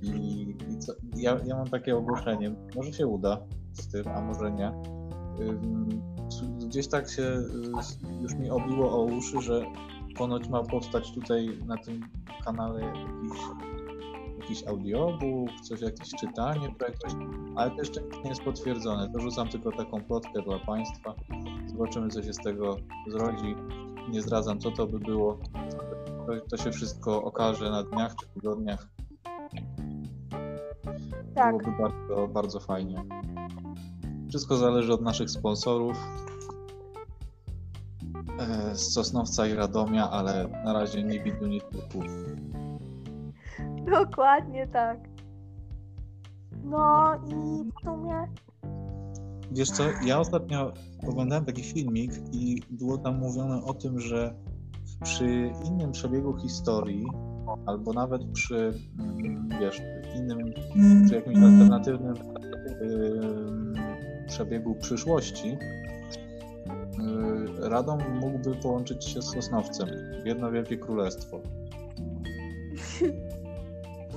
I, 0.02 0.56
i 0.70 0.78
co, 0.78 0.92
ja, 1.16 1.40
ja 1.44 1.56
mam 1.56 1.68
takie 1.68 1.96
ogłoszenie, 1.96 2.54
może 2.76 2.92
się 2.92 3.06
uda 3.06 3.40
z 3.72 3.88
tym, 3.88 4.08
a 4.08 4.20
może 4.20 4.52
nie. 4.52 4.72
Gdzieś 6.66 6.88
tak 6.88 7.08
się 7.08 7.22
y, 7.22 7.42
już 8.22 8.34
mi 8.34 8.50
obiło 8.50 8.92
o 8.92 9.04
uszy, 9.04 9.40
że 9.40 9.62
ponoć 10.16 10.48
ma 10.48 10.62
powstać 10.62 11.12
tutaj 11.12 11.58
na 11.66 11.76
tym 11.76 12.00
kanale 12.44 12.80
jakiś, 12.80 13.40
jakiś 14.48 14.68
audiobook, 14.68 15.50
coś, 15.62 15.80
jakieś 15.80 16.10
czytanie, 16.20 16.74
coś, 17.02 17.12
ale 17.56 17.70
to 17.70 17.76
jeszcze 17.76 18.00
nie 18.24 18.28
jest 18.28 18.42
potwierdzone. 18.42 19.12
To 19.12 19.20
rzucam 19.20 19.48
tylko 19.48 19.72
taką 19.72 20.04
plotkę 20.04 20.42
dla 20.42 20.58
Państwa. 20.58 21.14
Zobaczymy, 21.66 22.08
co 22.08 22.22
się 22.22 22.32
z 22.32 22.36
tego 22.36 22.76
zrodzi. 23.08 23.54
Nie 24.10 24.22
zdradzam, 24.22 24.58
co 24.58 24.70
to 24.70 24.86
by 24.86 24.98
było. 24.98 25.38
To, 26.26 26.32
to 26.50 26.56
się 26.56 26.72
wszystko 26.72 27.22
okaże 27.22 27.70
na 27.70 27.82
dniach 27.82 28.14
czy 28.16 28.28
tygodniach. 28.28 28.88
Tak, 31.34 31.56
Byłoby 31.58 31.82
bardzo, 31.82 32.28
bardzo 32.28 32.60
fajnie. 32.60 33.04
Wszystko 34.28 34.56
zależy 34.56 34.92
od 34.92 35.02
naszych 35.02 35.30
sponsorów 35.30 35.96
e, 38.38 38.76
z 38.76 38.92
Sosnowca 38.92 39.46
i 39.46 39.54
Radomia, 39.54 40.10
ale 40.10 40.48
na 40.64 40.72
razie 40.72 41.02
nie 41.02 41.20
widu, 41.20 41.46
nie 41.46 41.60
słychu. 41.60 42.02
Dokładnie 43.90 44.66
tak. 44.66 44.98
No 46.64 47.14
i 47.26 47.70
w 47.70 47.84
sumie 47.84 48.28
Wiesz 49.50 49.70
co, 49.70 49.82
ja 50.04 50.20
ostatnio 50.20 50.72
oglądałem 51.08 51.44
taki 51.44 51.62
filmik 51.62 52.12
i 52.32 52.62
było 52.70 52.98
tam 52.98 53.18
mówione 53.18 53.64
o 53.64 53.74
tym, 53.74 54.00
że 54.00 54.34
przy 55.02 55.50
innym 55.64 55.92
przebiegu 55.92 56.36
historii 56.36 57.06
albo 57.66 57.92
nawet 57.92 58.24
przy, 58.32 58.72
mm, 58.98 59.48
wiesz, 59.60 59.80
innym, 60.16 60.52
przy 61.06 61.14
jakimś 61.14 61.36
alternatywnym 61.36 62.14
yy, 62.80 64.26
przebiegu 64.26 64.74
przyszłości, 64.74 65.48
yy, 67.58 67.68
Radom 67.68 67.98
mógłby 68.20 68.54
połączyć 68.54 69.04
się 69.04 69.22
z 69.22 69.24
Sosnowcem 69.24 69.88
w 70.22 70.26
jedno 70.26 70.50
wielkie 70.50 70.76
królestwo. 70.76 71.40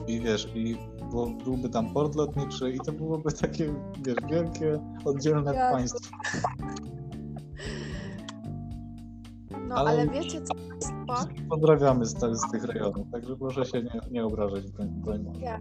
I 0.08 0.20
wiesz, 0.20 0.48
i 0.56 0.78
bo 1.12 1.28
byłby 1.30 1.70
tam 1.70 1.94
port 1.94 2.16
lotniczy 2.16 2.72
i 2.72 2.80
to 2.80 2.92
byłoby 2.92 3.32
takie, 3.42 3.74
wiesz, 4.06 4.16
wielkie, 4.32 4.80
oddzielne 5.06 5.54
Ja- 5.54 5.72
państwo. 5.72 6.00
No 9.68 9.76
Ale- 9.76 9.90
ale, 9.92 10.08
wiecie 10.08 10.42
co? 10.42 10.54
Pozdrawiamy 11.50 12.06
z, 12.06 12.18
z 12.20 12.52
tych 12.52 12.64
rejonów, 12.64 13.08
także 13.12 13.36
proszę 13.36 13.66
się 13.66 13.82
nie, 13.84 14.00
nie 14.12 14.26
obrażać, 14.26 14.72
broń, 14.72 14.88
broń. 14.90 15.34
Ja, 15.40 15.60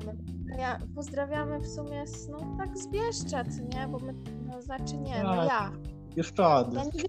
ja 0.58 0.78
pozdrawiamy 0.94 1.60
w 1.60 1.66
sumie 1.68 2.06
z, 2.06 2.28
no 2.28 2.38
tak 2.58 2.78
z 2.78 2.88
Bieszczad, 2.88 3.46
nie? 3.74 3.88
Bo 3.88 3.98
my, 3.98 4.14
no 4.46 4.62
znaczy 4.62 4.98
nie, 4.98 5.22
no 5.22 5.36
Tak. 5.36 5.48
ja. 5.48 5.72
Bieszczady. 6.16 6.76
Ja 6.76 6.84
nie, 6.84 6.90
wiem, 6.92 7.06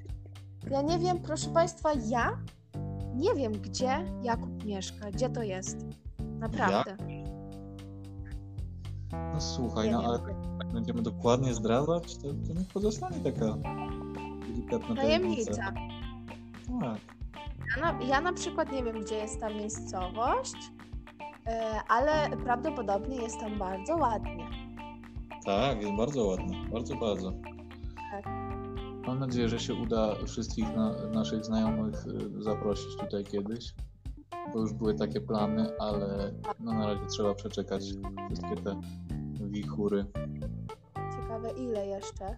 ja 0.72 0.82
nie 0.82 1.00
wiem, 1.00 1.20
proszę 1.22 1.50
Państwa, 1.50 1.90
ja 2.10 2.38
nie 3.16 3.34
wiem, 3.36 3.52
gdzie 3.52 4.06
Jakub 4.24 4.66
mieszka, 4.66 5.12
gdzie 5.12 5.30
to 5.30 5.44
jest. 5.44 5.78
Naprawdę. 6.40 6.98
No 9.42 9.48
słuchaj, 9.48 9.88
Nie 9.88 9.94
no 9.94 10.02
wiem. 10.02 10.10
ale 10.10 10.20
jak 10.60 10.74
będziemy 10.74 11.02
dokładnie 11.02 11.54
zdradzać, 11.54 12.18
to, 12.18 12.22
to 12.22 12.54
niech 12.60 12.68
pozostanie 12.68 13.20
taka 13.32 13.58
delikatna 14.48 14.96
tajemnica. 14.96 15.54
Tajemnica. 15.54 15.74
Tak. 16.82 17.00
Ja 17.76 17.82
na, 17.94 18.04
ja 18.06 18.22
na 18.22 18.34
przykład 18.34 18.72
nie 18.72 18.84
wiem, 18.84 19.02
gdzie 19.02 19.16
jest 19.16 19.40
ta 19.40 19.50
miejscowość, 19.50 20.56
e, 21.48 21.80
ale 21.88 22.38
prawdopodobnie 22.38 23.16
jest 23.16 23.40
tam 23.40 23.58
bardzo 23.60 23.96
ładnie. 23.98 24.50
tak, 25.46 25.82
jest 25.82 25.98
bardzo 25.98 26.26
ładnie, 26.26 26.58
bardzo, 26.74 26.96
bardzo. 26.96 27.34
Tak. 28.12 28.26
Mam 29.08 29.20
nadzieję, 29.20 29.50
że 29.50 29.60
się 29.60 29.74
uda 29.74 30.16
wszystkich 30.28 30.76
na, 30.76 30.94
naszych 31.14 31.46
znajomych 31.46 32.06
y, 32.08 32.44
zaprosić 32.44 32.96
tutaj 33.00 33.24
kiedyś, 33.24 33.74
bo 34.54 34.60
już 34.60 34.74
były 34.74 34.94
takie 34.96 35.22
plany, 35.22 35.70
ale 35.80 36.32
no 36.60 36.74
na 36.74 36.88
razie 36.88 37.06
trzeba 37.06 37.34
przeczekać 37.34 37.84
wszystkie 38.30 38.56
te 38.56 38.82
wichury. 39.50 40.06
Ciekawe 40.96 41.52
ile 41.52 41.88
jeszcze. 41.88 42.38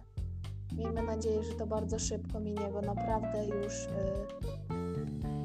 Miejmy 0.76 1.02
nadzieję, 1.02 1.42
że 1.42 1.52
to 1.52 1.66
bardzo 1.66 1.98
szybko 1.98 2.40
minie, 2.40 2.68
bo 2.72 2.80
naprawdę 2.80 3.46
już 3.46 3.86
y, 3.86 3.88
mm, 4.70 5.40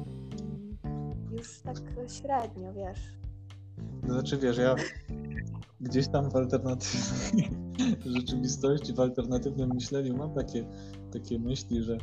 już 1.30 1.60
tak 1.60 1.76
średnio, 2.08 2.72
wiesz. 2.72 3.00
To 4.06 4.12
znaczy, 4.12 4.38
wiesz, 4.38 4.58
ja 4.58 4.74
gdzieś 5.80 6.08
tam 6.08 6.30
w 6.30 6.36
alternatywnej 6.36 7.50
rzeczywistości, 8.16 8.94
w 8.94 9.00
alternatywnym 9.00 9.70
myśleniu 9.74 10.16
mam 10.16 10.34
takie, 10.34 10.66
takie 11.12 11.38
myśli, 11.38 11.82
że, 11.82 11.98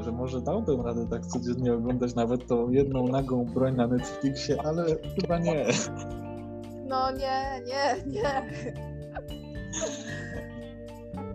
że 0.00 0.12
może 0.12 0.40
dałbym 0.40 0.80
radę 0.80 1.06
tak 1.10 1.26
codziennie 1.26 1.74
oglądać 1.74 2.14
nawet 2.14 2.46
tą 2.46 2.70
jedną 2.70 3.08
nagą 3.08 3.44
broń 3.44 3.76
na 3.76 3.86
Netflixie, 3.86 4.62
ale 4.62 4.84
chyba 5.20 5.38
nie. 5.38 5.66
No 6.84 7.10
nie, 7.10 7.62
nie, 7.66 8.12
nie. 8.12 8.42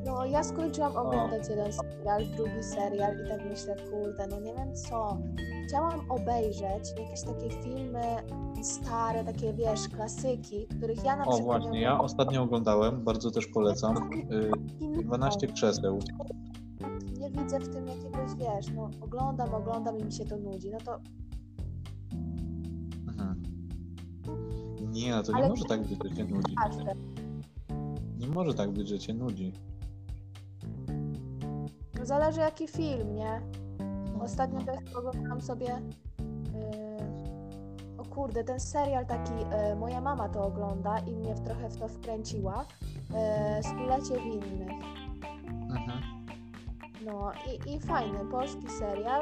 No 0.05 0.25
ja 0.25 0.43
skończyłam 0.43 0.97
oglądać 0.97 1.49
jeden 1.49 1.73
serial, 1.73 2.25
drugi 2.37 2.63
serial 2.63 3.25
i 3.25 3.29
tak 3.29 3.45
myślę, 3.49 3.75
kurde, 3.75 4.27
no 4.27 4.39
nie 4.39 4.53
wiem 4.53 4.75
co. 4.75 5.17
Chciałam 5.67 6.11
obejrzeć 6.11 6.93
jakieś 6.99 7.21
takie 7.21 7.49
filmy 7.63 8.03
stare, 8.61 9.23
takie 9.23 9.53
wiesz, 9.53 9.89
klasyki, 9.89 10.67
których 10.67 11.03
ja 11.03 11.15
na 11.15 11.25
O 11.25 11.31
przykład 11.31 11.61
właśnie, 11.61 11.79
nie 11.79 11.81
ja 11.81 11.99
ostatnio 11.99 12.43
oglądałem, 12.43 13.03
bardzo 13.03 13.31
też 13.31 13.47
polecam, 13.47 14.09
y, 14.31 15.01
12 15.03 15.47
krzeseł. 15.47 15.99
Nie 17.19 17.29
widzę 17.29 17.59
w 17.59 17.73
tym 17.73 17.87
jakiegoś, 17.87 18.35
wiesz, 18.37 18.75
no 18.75 18.89
oglądam, 19.01 19.53
oglądam 19.53 19.97
i 19.97 20.03
mi 20.03 20.11
się 20.11 20.25
to 20.25 20.37
nudzi. 20.37 20.71
No 20.71 20.77
to 20.85 20.99
Nie, 24.97 25.11
no 25.11 25.23
to 25.23 25.31
nie 25.31 25.37
Ale- 25.37 25.49
może 25.49 25.63
tak 25.63 25.81
być, 25.81 25.99
że 26.03 26.15
cię 26.15 26.25
nudzi. 26.25 26.55
Nie 28.19 28.27
może 28.27 28.53
tak 28.53 28.71
być, 28.71 28.87
że 28.89 28.99
cię 28.99 29.13
nudzi. 29.13 29.53
No 31.99 32.05
zależy 32.05 32.39
jaki 32.39 32.67
film, 32.67 33.15
nie? 33.15 33.41
No, 34.17 34.23
Ostatnio 34.23 34.59
no. 34.59 34.65
też 34.65 34.95
oglądałam 34.95 35.41
sobie. 35.41 35.65
Yy... 35.65 35.77
O 37.97 38.03
kurde, 38.05 38.43
ten 38.43 38.59
serial 38.59 39.05
taki, 39.05 39.33
yy, 39.33 39.75
moja 39.75 40.01
mama 40.01 40.29
to 40.29 40.45
ogląda 40.45 40.99
i 40.99 41.11
mnie 41.11 41.35
trochę 41.35 41.69
w 41.69 41.77
to 41.77 41.87
wkręciła. 41.87 42.65
Yy, 43.57 43.63
Stulecie 43.63 44.23
winnych. 44.23 44.71
Mhm. 45.69 46.01
No 47.05 47.31
i, 47.65 47.75
i 47.75 47.79
fajny, 47.79 48.19
polski 48.31 48.69
serial. 48.69 49.21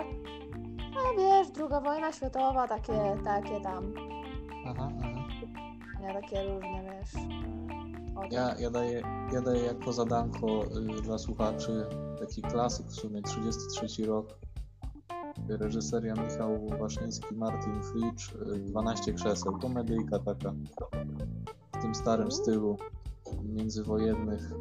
A 0.95 1.19
wiesz, 1.19 1.51
druga 1.51 1.81
wojna 1.81 2.11
światowa, 2.11 2.67
takie, 2.67 3.17
takie 3.23 3.61
tam, 3.61 3.93
Aha, 4.67 4.89
aha. 5.03 5.14
Takie 6.13 6.43
różne, 6.43 6.83
wiesz. 6.83 7.23
Ja, 8.31 8.55
ja, 8.59 8.69
daję, 8.69 9.01
ja 9.33 9.41
daję 9.41 9.63
jako 9.63 9.93
zadanko 9.93 10.63
y, 10.97 11.01
dla 11.01 11.17
słuchaczy 11.17 11.85
taki 12.19 12.41
klasyk 12.41 12.85
w 12.87 12.95
sumie, 12.95 13.21
33 13.21 14.05
rok. 14.05 14.39
Reżyseria 15.49 16.13
Michał 16.13 16.67
Waszyński, 16.79 17.35
Martin 17.35 17.81
Fritsch, 17.83 18.35
y, 18.55 18.59
12 18.59 19.13
krzeseł. 19.13 19.59
Komedyjka 19.59 20.19
taka 20.19 20.53
w 21.77 21.81
tym 21.81 21.95
starym 21.95 22.31
stylu 22.31 22.77
międzywojennych 23.43 24.51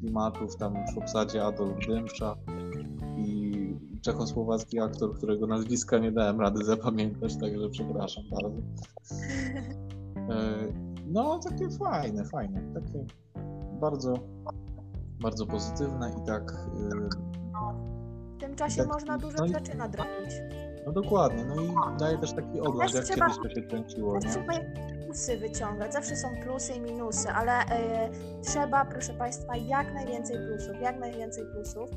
klimatów. 0.00 0.56
Tam 0.56 0.74
w 0.94 0.98
obsadzie 0.98 1.44
Adolf 1.44 1.86
Dymsza 1.86 2.36
i 3.16 3.48
czechosłowacki 4.02 4.80
aktor, 4.80 5.16
którego 5.16 5.46
nazwiska 5.46 5.98
nie 5.98 6.12
dałem 6.12 6.40
rady 6.40 6.64
zapamiętać, 6.64 7.36
także 7.36 7.68
przepraszam 7.70 8.24
bardzo. 8.30 8.62
E, 10.30 10.34
No, 11.06 11.38
takie 11.38 11.70
fajne, 11.70 12.24
fajne, 12.24 12.60
takie 12.74 13.04
bardzo, 13.80 14.14
bardzo 15.20 15.46
pozytywne 15.46 16.10
i 16.22 16.26
tak, 16.26 16.52
y, 16.52 17.08
W 18.36 18.40
tym 18.40 18.54
czasie 18.56 18.82
tak, 18.82 18.92
można 18.92 19.18
dużo 19.18 19.36
no 19.38 19.44
i- 19.46 19.48
rzeczy 19.52 19.76
nadrobić. 19.76 20.34
no 20.86 20.92
dokładnie, 20.92 21.44
no 21.44 21.62
i 21.62 21.98
daje 21.98 22.18
też 22.18 22.32
taki 22.32 22.60
odgłos, 22.60 22.94
jak 22.94 23.04
trzeba- 23.04 23.26
kiedyś 23.26 23.42
to 23.42 23.60
się 23.60 23.66
kręciło, 23.66 24.20
Też 24.20 24.30
trzeba 24.30 24.52
plusy 25.04 25.38
wyciągać. 25.38 25.92
Zawsze 25.92 26.16
są 26.16 26.28
plusy 26.42 26.72
i 26.72 26.80
minusy, 26.80 27.28
ale 27.30 27.52
e, 27.52 28.10
trzeba, 28.42 28.84
proszę 28.84 29.12
Państwa, 29.14 29.56
jak 29.56 29.94
najwięcej 29.94 30.36
plusów, 30.46 30.80
jak 30.82 31.00
najwięcej 31.00 31.44
plusów, 31.46 31.90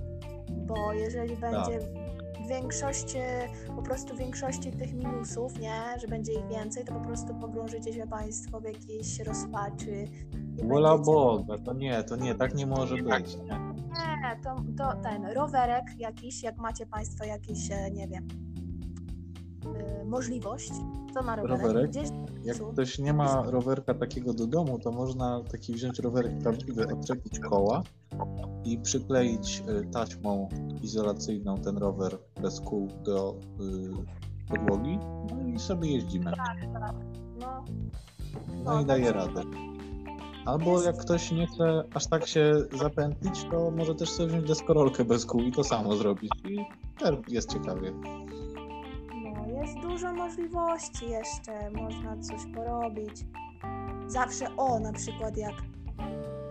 bo 0.52 0.94
jeżeli 0.94 1.38
będzie 1.38 1.80
większość, 2.52 3.18
po 3.76 3.82
prostu 3.82 4.16
większości 4.18 4.72
tych 4.72 4.94
minusów, 4.94 5.60
nie, 5.60 6.00
że 6.02 6.08
będzie 6.08 6.34
ich 6.34 6.48
więcej, 6.48 6.86
to 6.86 6.94
po 6.94 7.00
prostu 7.00 7.36
pogrążycie 7.36 7.94
się 7.94 8.08
Państwo 8.08 8.60
w 8.60 8.64
jakiejś 8.64 9.20
rozpaczy. 9.20 10.06
Wola 10.64 10.90
będziecie- 10.98 11.12
Boga, 11.12 11.58
to 11.58 11.74
nie, 11.74 12.04
to 12.04 12.16
nie, 12.16 12.36
tak 12.36 12.54
nie 12.56 12.68
może 12.68 12.96
być, 12.96 13.36
nie? 13.38 13.44
Nie, 13.90 14.40
to, 14.44 14.56
to 14.78 15.02
ten 15.02 15.26
rowerek 15.26 15.84
jakiś, 15.98 16.44
jak 16.44 16.58
macie 16.58 16.86
Państwo 16.86 17.26
jakieś, 17.26 17.72
e, 17.72 17.92
nie 17.92 18.08
wiem, 18.08 18.28
e, 19.78 20.01
możliwość, 20.12 20.72
to 21.14 21.22
na 21.22 21.36
rowerek, 21.36 21.62
Rowerek? 21.62 21.90
gdzieś 21.92 22.10
Jak 22.44 22.58
ktoś 22.58 23.00
nie 23.00 23.14
ma 23.14 23.44
rowerka 23.44 23.94
takiego 23.94 24.34
do 24.34 24.48
domu, 24.48 24.80
to 24.80 24.92
można 24.92 25.44
taki 25.52 25.74
wziąć 25.74 26.00
rowerek 26.00 26.38
prawdziwy, 26.38 26.88
odczepić 26.88 27.40
koła 27.40 27.84
i 28.66 28.78
przykleić 28.78 29.64
y, 29.70 29.86
taśmą 29.92 30.50
izolacyjną 30.84 31.58
ten 31.58 31.78
rower 31.78 32.18
bez 32.42 32.60
kół 32.60 32.88
do 33.04 33.36
y, 33.60 34.50
podłogi 34.50 35.00
no 35.30 35.48
i 35.56 35.60
sobie 35.60 35.92
jeździmy. 35.92 36.32
no, 36.32 36.94
No 37.40 37.64
No, 38.64 38.82
i 38.82 38.86
daje 38.86 39.06
tak. 39.06 39.16
radę. 39.16 39.42
Albo 40.46 40.82
jak 40.84 40.98
ktoś 40.98 41.32
nie 41.32 41.48
chce 41.48 41.84
aż 41.94 42.08
tak 42.08 42.28
się 42.28 42.54
zapętlić, 42.80 43.46
to 43.52 43.72
może 43.72 43.96
też 43.96 44.10
sobie 44.10 44.30
wziąć 44.30 44.48
deskorolkę 44.48 45.06
bez 45.06 45.26
kół 45.26 45.42
i 45.42 45.52
to 45.52 45.64
samo 45.64 45.96
zrobić. 45.96 46.32
I 46.50 46.58
też 47.00 47.16
jest 47.28 47.54
ciekawie. 47.54 47.94
Jest 49.62 49.80
dużo 49.80 50.14
możliwości 50.14 51.10
jeszcze, 51.10 51.72
można 51.72 52.18
coś 52.18 52.42
porobić. 52.56 53.26
Zawsze, 54.08 54.56
o, 54.58 54.80
na 54.80 54.94
przykład 54.94 55.38
jak 55.38 55.54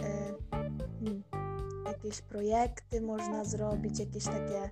e, 0.02 0.34
hmm, 1.00 1.22
jakieś 1.86 2.22
projekty 2.22 3.00
można 3.00 3.44
zrobić, 3.44 4.00
jakieś 4.00 4.24
takie, 4.24 4.70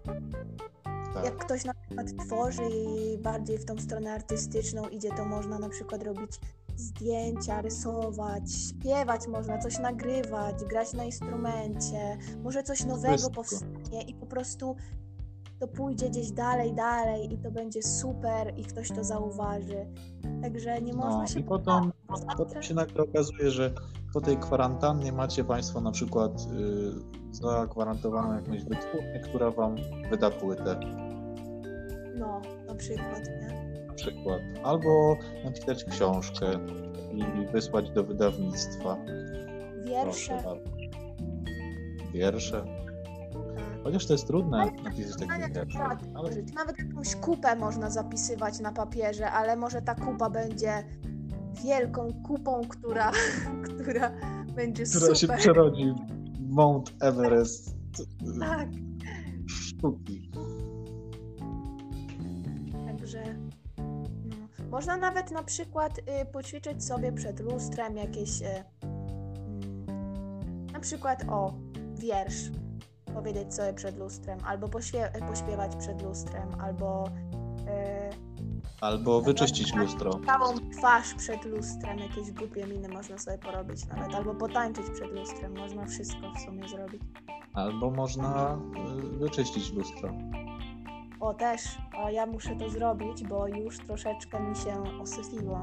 Tak. 1.14 1.24
jak 1.24 1.36
ktoś 1.36 1.64
na 1.64 1.74
przykład 1.74 2.06
tworzy 2.26 2.62
i 2.70 3.18
bardziej 3.18 3.58
w 3.58 3.64
tą 3.64 3.78
stronę 3.78 4.12
artystyczną 4.12 4.88
idzie, 4.88 5.10
to 5.10 5.24
można 5.24 5.58
na 5.58 5.68
przykład 5.68 6.02
robić 6.02 6.40
zdjęcia, 6.76 7.60
rysować, 7.60 8.42
śpiewać 8.52 9.26
można, 9.28 9.58
coś 9.58 9.78
nagrywać, 9.78 10.64
grać 10.64 10.92
na 10.92 11.04
instrumencie, 11.04 12.18
może 12.42 12.62
coś 12.62 12.84
nowego 12.84 13.16
Wszystko. 13.16 13.34
powstanie 13.34 14.02
i 14.06 14.14
po 14.14 14.26
prostu 14.26 14.76
to 15.60 15.68
pójdzie 15.68 16.10
gdzieś 16.10 16.30
dalej, 16.32 16.72
dalej 16.74 17.34
i 17.34 17.38
to 17.38 17.50
będzie 17.50 17.82
super 17.82 18.52
i 18.56 18.64
ktoś 18.64 18.88
to 18.88 19.04
zauważy. 19.04 19.86
Także 20.42 20.82
nie 20.82 20.92
można 20.92 21.20
No 21.20 21.26
się 21.26 21.40
i 21.40 21.42
potem, 21.42 21.92
potem 22.36 22.62
się 22.62 22.74
nagle 22.74 23.02
okazuje, 23.04 23.50
że 23.50 23.70
po 24.12 24.20
tej 24.20 24.36
kwarantannie 24.36 25.12
macie 25.12 25.44
Państwo 25.44 25.80
na 25.80 25.90
przykład 25.90 26.32
y, 27.32 27.34
zagwarantowaną 27.34 28.34
jakąś 28.34 28.64
wytwórnię, 28.64 29.20
która 29.24 29.50
Wam 29.50 29.76
wyda 30.10 30.30
płytę 30.30 30.80
No, 32.18 32.40
na 32.66 32.74
przykład, 32.74 33.22
nie? 33.26 33.84
na 33.86 33.94
przykład. 33.94 34.40
Albo 34.64 35.16
napisać 35.44 35.84
książkę 35.84 36.46
i 37.14 37.46
wysłać 37.52 37.90
do 37.90 38.04
wydawnictwa. 38.04 38.96
Wiersze. 39.84 40.32
Proszę 40.32 40.42
bardzo. 40.44 40.70
Wiersze. 42.12 42.87
Tak. 43.78 43.84
Chociaż 43.84 44.06
to 44.06 44.12
jest 44.12 44.26
trudne 44.26 44.72
napisać 44.84 45.22
Ale 45.30 45.40
takie 45.40 45.54
wiersze. 45.54 45.78
tak, 45.78 45.98
Ale 46.14 46.30
Nawet 46.54 46.78
jakąś 46.78 47.16
kupę 47.16 47.56
można 47.56 47.90
zapisywać 47.90 48.60
na 48.60 48.72
papierze, 48.72 49.30
ale 49.30 49.56
może 49.56 49.82
ta 49.82 49.94
kupa 49.94 50.30
będzie 50.30 50.84
wielką 51.64 52.08
kupą, 52.26 52.60
która, 52.68 53.12
która 53.80 54.10
będzie 54.54 54.84
która 54.84 55.06
się 55.08 55.14
super. 55.14 55.38
przerodzi 55.38 55.94
w 56.40 56.50
Mount 56.50 56.94
Everest 57.00 57.76
Tak, 58.40 58.68
sztuki. 59.48 60.30
także 62.86 63.22
no. 63.78 64.66
można 64.70 64.96
nawet 64.96 65.30
na 65.30 65.42
przykład 65.42 65.98
y, 65.98 66.02
poćwiczyć 66.32 66.84
sobie 66.84 67.12
przed 67.12 67.40
lustrem 67.40 67.96
jakieś 67.96 68.42
y, 68.42 68.46
mm, 68.82 69.86
na 70.72 70.80
przykład 70.80 71.24
o 71.28 71.54
wiersz 71.94 72.50
powiedzieć 73.18 73.54
sobie 73.54 73.72
przed 73.74 73.98
lustrem, 73.98 74.38
albo 74.46 74.66
poświe- 74.68 75.28
pośpiewać 75.28 75.76
przed 75.76 76.02
lustrem, 76.02 76.48
albo 76.60 77.04
y, 77.08 78.28
Albo 78.80 79.20
wyczyścić 79.20 79.74
lustro. 79.74 80.10
całą 80.26 80.54
twarz 80.78 81.14
przed 81.14 81.44
lustrem, 81.44 81.98
jakieś 81.98 82.30
głupie 82.32 82.66
miny 82.66 82.88
można 82.88 83.18
sobie 83.18 83.38
porobić 83.38 83.86
nawet, 83.86 84.14
albo 84.14 84.34
potańczyć 84.34 84.84
przed 84.94 85.12
lustrem, 85.12 85.56
można 85.58 85.86
wszystko 85.86 86.32
w 86.36 86.40
sumie 86.40 86.68
zrobić. 86.68 87.02
Albo 87.54 87.90
można 87.90 88.58
y, 89.14 89.18
wyczyścić 89.18 89.72
lustro. 89.72 90.12
O 91.20 91.34
też, 91.34 91.62
o 92.04 92.10
ja 92.10 92.26
muszę 92.26 92.56
to 92.56 92.70
zrobić, 92.70 93.24
bo 93.24 93.46
już 93.48 93.78
troszeczkę 93.78 94.40
mi 94.40 94.56
się 94.56 95.00
osyfiło. 95.00 95.62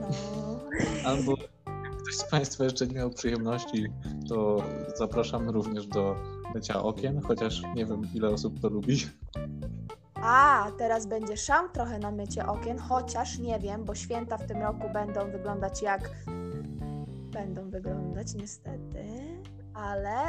No, 0.00 0.08
Albo 1.06 1.34
ktoś 2.10 2.18
z 2.18 2.30
Państwa 2.30 2.64
jeszcze 2.64 2.86
nie 2.86 2.94
miał 2.94 3.10
przyjemności, 3.10 3.86
to 4.28 4.62
zapraszamy 4.96 5.52
również 5.52 5.86
do 5.86 6.16
mycia 6.54 6.82
okien, 6.82 7.20
chociaż 7.20 7.62
nie 7.74 7.86
wiem 7.86 8.02
ile 8.14 8.28
osób 8.28 8.60
to 8.60 8.68
lubi. 8.68 8.96
a 10.14 10.66
teraz 10.78 11.06
będzie 11.06 11.36
szał 11.36 11.68
trochę 11.68 11.98
na 11.98 12.10
mycie 12.10 12.46
okien, 12.46 12.78
chociaż 12.78 13.38
nie 13.38 13.58
wiem, 13.58 13.84
bo 13.84 13.94
święta 13.94 14.38
w 14.38 14.46
tym 14.46 14.62
roku 14.62 14.82
będą 14.92 15.30
wyglądać 15.30 15.82
jak 15.82 16.10
będą 17.32 17.70
wyglądać 17.70 18.34
niestety, 18.34 19.04
ale 19.74 20.26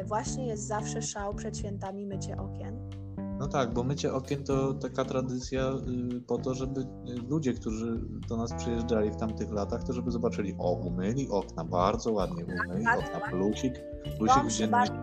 y, 0.00 0.04
właśnie 0.04 0.46
jest 0.46 0.66
zawsze 0.66 1.02
szał 1.02 1.34
przed 1.34 1.58
świętami 1.58 2.06
mycie 2.06 2.36
okien. 2.36 3.01
No 3.42 3.48
tak, 3.48 3.74
bo 3.74 3.84
mycie 3.84 4.12
okien 4.12 4.44
to 4.44 4.74
taka 4.74 5.04
tradycja 5.04 5.70
y, 6.16 6.20
po 6.20 6.38
to, 6.38 6.54
żeby 6.54 6.80
y, 6.80 6.84
ludzie, 7.28 7.52
którzy 7.52 8.00
do 8.28 8.36
nas 8.36 8.54
przyjeżdżali 8.54 9.10
w 9.10 9.16
tamtych 9.16 9.52
latach, 9.52 9.84
to 9.84 9.92
żeby 9.92 10.10
zobaczyli, 10.10 10.54
o, 10.58 10.72
umyli 10.72 11.28
okna, 11.30 11.64
bardzo 11.64 12.12
ładnie 12.12 12.44
umyli 12.44 12.84
bardzo 12.84 13.12
okna, 13.12 13.20
plusik, 13.30 13.74
plusik 14.18 14.42
w 14.42 14.52
dzienniku 14.52 14.94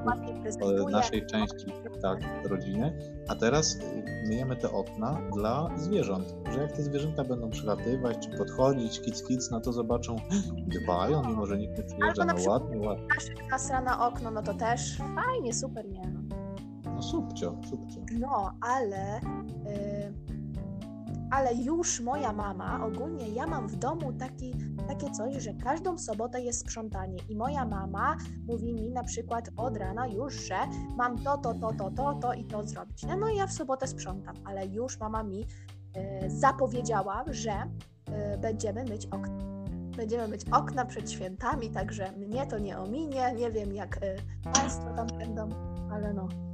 prezentuje. 0.41 0.83
naszej 0.91 1.25
części 1.25 1.65
tak, 2.01 2.19
rodziny, 2.49 2.99
a 3.27 3.35
teraz 3.35 3.75
y, 3.75 3.79
myjemy 4.27 4.55
te 4.55 4.71
okna 4.71 5.21
dla 5.35 5.69
zwierząt, 5.77 6.35
że 6.53 6.59
jak 6.59 6.71
te 6.71 6.83
zwierzęta 6.83 7.23
będą 7.23 7.49
przylatywać, 7.49 8.17
czy 8.19 8.37
podchodzić, 8.37 9.01
kic 9.01 9.23
kic, 9.23 9.51
no 9.51 9.61
to 9.61 9.73
zobaczą, 9.73 10.15
dbają, 10.83 11.23
mimo 11.23 11.45
że 11.45 11.57
nikt 11.57 11.77
nie 11.77 11.83
przyjeżdża, 11.83 12.25
na 12.25 12.33
no 12.33 12.51
ładnie, 12.51 12.87
ładnie, 12.87 13.07
Nasra 13.51 13.81
na 13.81 14.07
okno, 14.07 14.31
no 14.31 14.43
to 14.43 14.53
też 14.53 14.97
fajnie, 14.97 15.53
super, 15.53 15.89
nie 15.89 16.11
no. 16.13 16.28
No 16.99 17.03
subcio, 17.03 17.55
subcio. 17.69 18.01
No, 18.19 18.51
ale. 18.61 19.17
y, 19.17 20.13
ale 21.31 21.53
już 21.53 22.01
moja 22.01 22.33
mama, 22.33 22.85
ogólnie 22.85 23.29
ja 23.29 23.47
mam 23.47 23.67
w 23.67 23.75
domu 23.75 24.13
taki, 24.13 24.53
takie 24.87 25.11
coś, 25.11 25.43
że 25.43 25.53
każdą 25.53 25.97
sobotę 25.97 26.41
jest 26.41 26.59
sprzątanie 26.59 27.17
i 27.29 27.35
moja 27.35 27.65
mama 27.65 28.17
mówi 28.47 28.73
mi 28.73 28.91
na 28.91 29.03
przykład 29.03 29.49
od 29.57 29.77
rana 29.77 30.07
już, 30.07 30.33
że 30.33 30.57
mam 30.97 31.17
to, 31.17 31.37
to, 31.37 31.53
to, 31.53 31.73
to, 31.73 31.91
to, 31.91 32.13
to 32.13 32.33
i 32.33 32.45
to 32.45 32.63
zrobić. 32.63 33.03
No, 33.03 33.17
no 33.17 33.29
i 33.29 33.35
ja 33.35 33.47
w 33.47 33.53
sobotę 33.53 33.87
sprzątam, 33.87 34.35
ale 34.45 34.67
już 34.67 34.99
mama 34.99 35.23
mi 35.23 35.41
y, 35.41 36.29
zapowiedziała, 36.29 37.23
że 37.27 37.51
y, 37.53 38.37
będziemy 38.37 38.83
myć 38.83 39.05
okna. 39.05 39.49
Będziemy 39.97 40.27
myć 40.27 40.49
okna 40.51 40.85
przed 40.85 41.11
świętami, 41.11 41.69
także 41.69 42.11
mnie 42.11 42.47
to 42.47 42.59
nie 42.59 42.79
ominie. 42.79 43.33
Nie 43.37 43.51
wiem, 43.51 43.73
jak 43.73 43.97
y, 43.97 44.15
Państwo 44.53 44.93
tam 44.95 45.07
będą, 45.07 45.49
ale 45.91 46.13
no. 46.13 46.48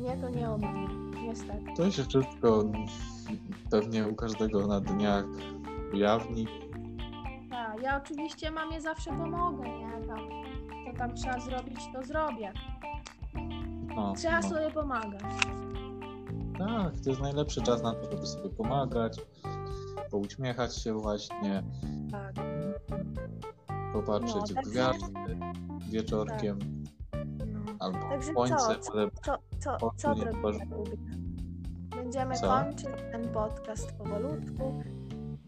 Mnie 0.00 0.16
to 0.16 0.28
nie 0.28 0.50
ominie, 0.50 0.88
niestety. 1.22 1.64
To 1.76 1.90
się 1.90 2.04
wszystko 2.04 2.64
pewnie 3.70 4.08
u 4.08 4.14
każdego 4.14 4.66
na 4.66 4.80
dniach 4.80 5.24
ujawni. 5.94 6.46
Tak, 7.50 7.82
ja 7.82 7.96
oczywiście 8.04 8.50
mamie 8.50 8.80
zawsze 8.80 9.10
pomogę, 9.10 9.68
nie? 9.78 10.06
Tam, 10.06 10.18
co 10.86 10.98
tam 10.98 11.14
trzeba 11.14 11.40
zrobić, 11.40 11.80
to 11.94 12.02
zrobię. 12.04 12.52
No, 13.96 14.12
Trzeba 14.16 14.40
no. 14.40 14.48
sobie 14.48 14.70
pomagać. 14.70 15.22
Tak, 16.58 17.00
to 17.04 17.10
jest 17.10 17.22
najlepszy 17.22 17.62
czas 17.62 17.82
na 17.82 17.94
to, 17.94 18.10
żeby 18.12 18.26
sobie 18.26 18.48
pomagać, 18.50 19.20
pouśmiechać 20.10 20.76
się 20.76 20.92
właśnie, 20.94 21.62
Tak. 22.10 22.34
popatrzeć 23.92 24.34
No, 24.36 24.42
w 24.46 24.54
tak. 24.54 24.64
gwiazdy 24.64 25.38
wieczorkiem 25.90 26.58
No. 27.46 27.60
albo 27.80 27.98
Także 28.08 28.32
słońce, 28.32 28.78
co? 28.80 28.92
Co, 29.22 29.38
co, 29.64 29.92
co 29.96 30.14
tworzy. 30.14 30.60
Kubik? 30.60 31.00
Będziemy 31.96 32.34
Co? 32.34 32.46
kończyć 32.46 32.88
ten 33.12 33.28
podcast 33.28 33.92
powolutku. 33.92 34.82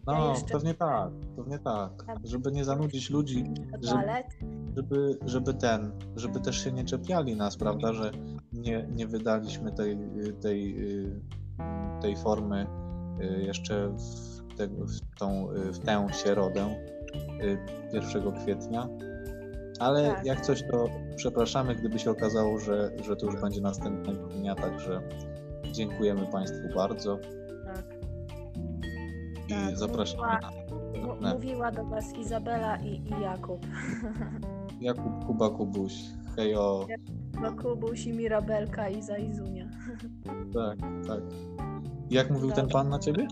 no 0.07 0.29
jeszcze- 0.29 0.53
pewnie 0.53 0.73
tak, 0.73 1.09
pewnie 1.35 1.59
tak, 1.59 1.91
żeby 2.23 2.51
nie 2.51 2.65
zanudzić 2.65 3.09
ludzi, 3.09 3.43
Do 3.81 3.87
Że- 3.87 3.93
toalety. 3.93 4.37
żeby, 4.75 5.19
żeby 5.25 5.53
ten, 5.53 5.91
żeby 6.15 6.39
też 6.39 6.63
się 6.63 6.71
nie 6.71 6.83
czepiali 6.85 7.35
nas, 7.35 7.57
prawda, 7.57 7.93
że 7.93 8.11
nie, 8.53 8.87
nie 8.95 9.07
wydaliśmy 9.07 9.71
tej, 9.71 9.97
tej, 10.41 10.91
y, 11.05 11.21
tej 12.01 12.17
formy 12.17 12.67
y, 13.21 13.43
jeszcze 13.43 13.87
w, 13.89 14.57
te, 14.57 14.67
w, 14.67 15.17
tą, 15.19 15.51
y, 15.51 15.71
w 15.73 15.79
tę 15.79 16.07
środę 16.11 16.75
y, 17.41 17.57
1 17.93 18.31
kwietnia. 18.31 18.87
Ale 19.79 20.09
Tak. 20.09 20.25
jak 20.25 20.41
coś, 20.41 20.63
to 20.63 20.85
przepraszamy, 21.17 21.75
gdyby 21.75 21.99
się 21.99 22.11
okazało, 22.11 22.59
że, 22.59 22.91
że 23.05 23.15
to 23.15 23.25
już 23.25 23.41
będzie 23.41 23.61
następnego 23.61 24.27
dnia, 24.27 24.55
także 24.55 25.01
dziękujemy 25.71 26.27
Państwu 26.27 26.67
bardzo 26.75 27.17
Tak. 27.65 27.85
i 29.47 29.49
Tak, 29.49 29.77
zapraszamy 29.77 30.23
mówiła- 30.71 31.21
na 31.21 31.33
mówiła 31.33 31.71
do 31.71 31.85
Was 31.85 32.13
Izabela 32.13 32.77
i, 32.77 32.87
i 32.95 33.21
Jakub. 33.21 33.65
Jakub, 34.81 35.25
Kuba, 35.25 35.49
Kubuś, 35.49 35.93
hejo, 36.35 36.87
No 37.41 37.53
Kubuś 37.55 38.05
i 38.05 38.13
Mirabelka 38.13 38.89
i 38.89 39.01
Zaizunia. 39.01 39.65
tak, 40.55 40.77
tak. 41.07 41.19
Jak 42.09 42.29
mówił 42.31 42.51
ten 42.51 42.67
pan 42.69 42.89
na 42.89 42.99
ciebie? 42.99 43.27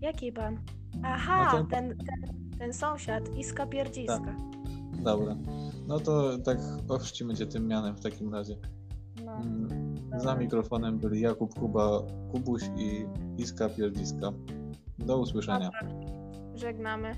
Jaki 0.00 0.32
pan? 0.32 0.58
Aha, 1.02 1.50
No 1.52 1.58
to- 1.58 1.64
ten, 1.70 1.88
ten, 1.88 1.98
ten 2.58 2.72
sąsiad, 2.72 3.36
Iska 3.36 3.66
Pierdziska. 3.66 4.36
Dobra. 5.04 5.36
No 5.86 6.00
to 6.00 6.38
tak 6.38 6.58
ochrzcimy 6.88 7.34
cię 7.34 7.46
tym 7.46 7.66
mianem 7.68 7.96
w 7.96 8.00
takim 8.00 8.34
razie. 8.34 8.56
No. 9.24 9.32
Mm, 9.36 9.94
Za 10.16 10.36
mikrofonem 10.36 10.98
byli 10.98 11.20
Jakub 11.20 11.54
Kuba, 11.58 12.02
Kubuś 12.32 12.62
i 12.76 13.04
Iska 13.42 13.68
Pierdziska. 13.68 14.32
Do 14.98 15.18
usłyszenia. 15.18 15.70
Żegnamy. 16.54 17.12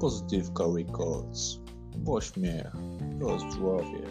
Pozytywka 0.00 0.64
Records. 0.76 1.58
Pośmiech. 2.04 2.72
To 3.20 3.38
zdrowie. 3.38 4.02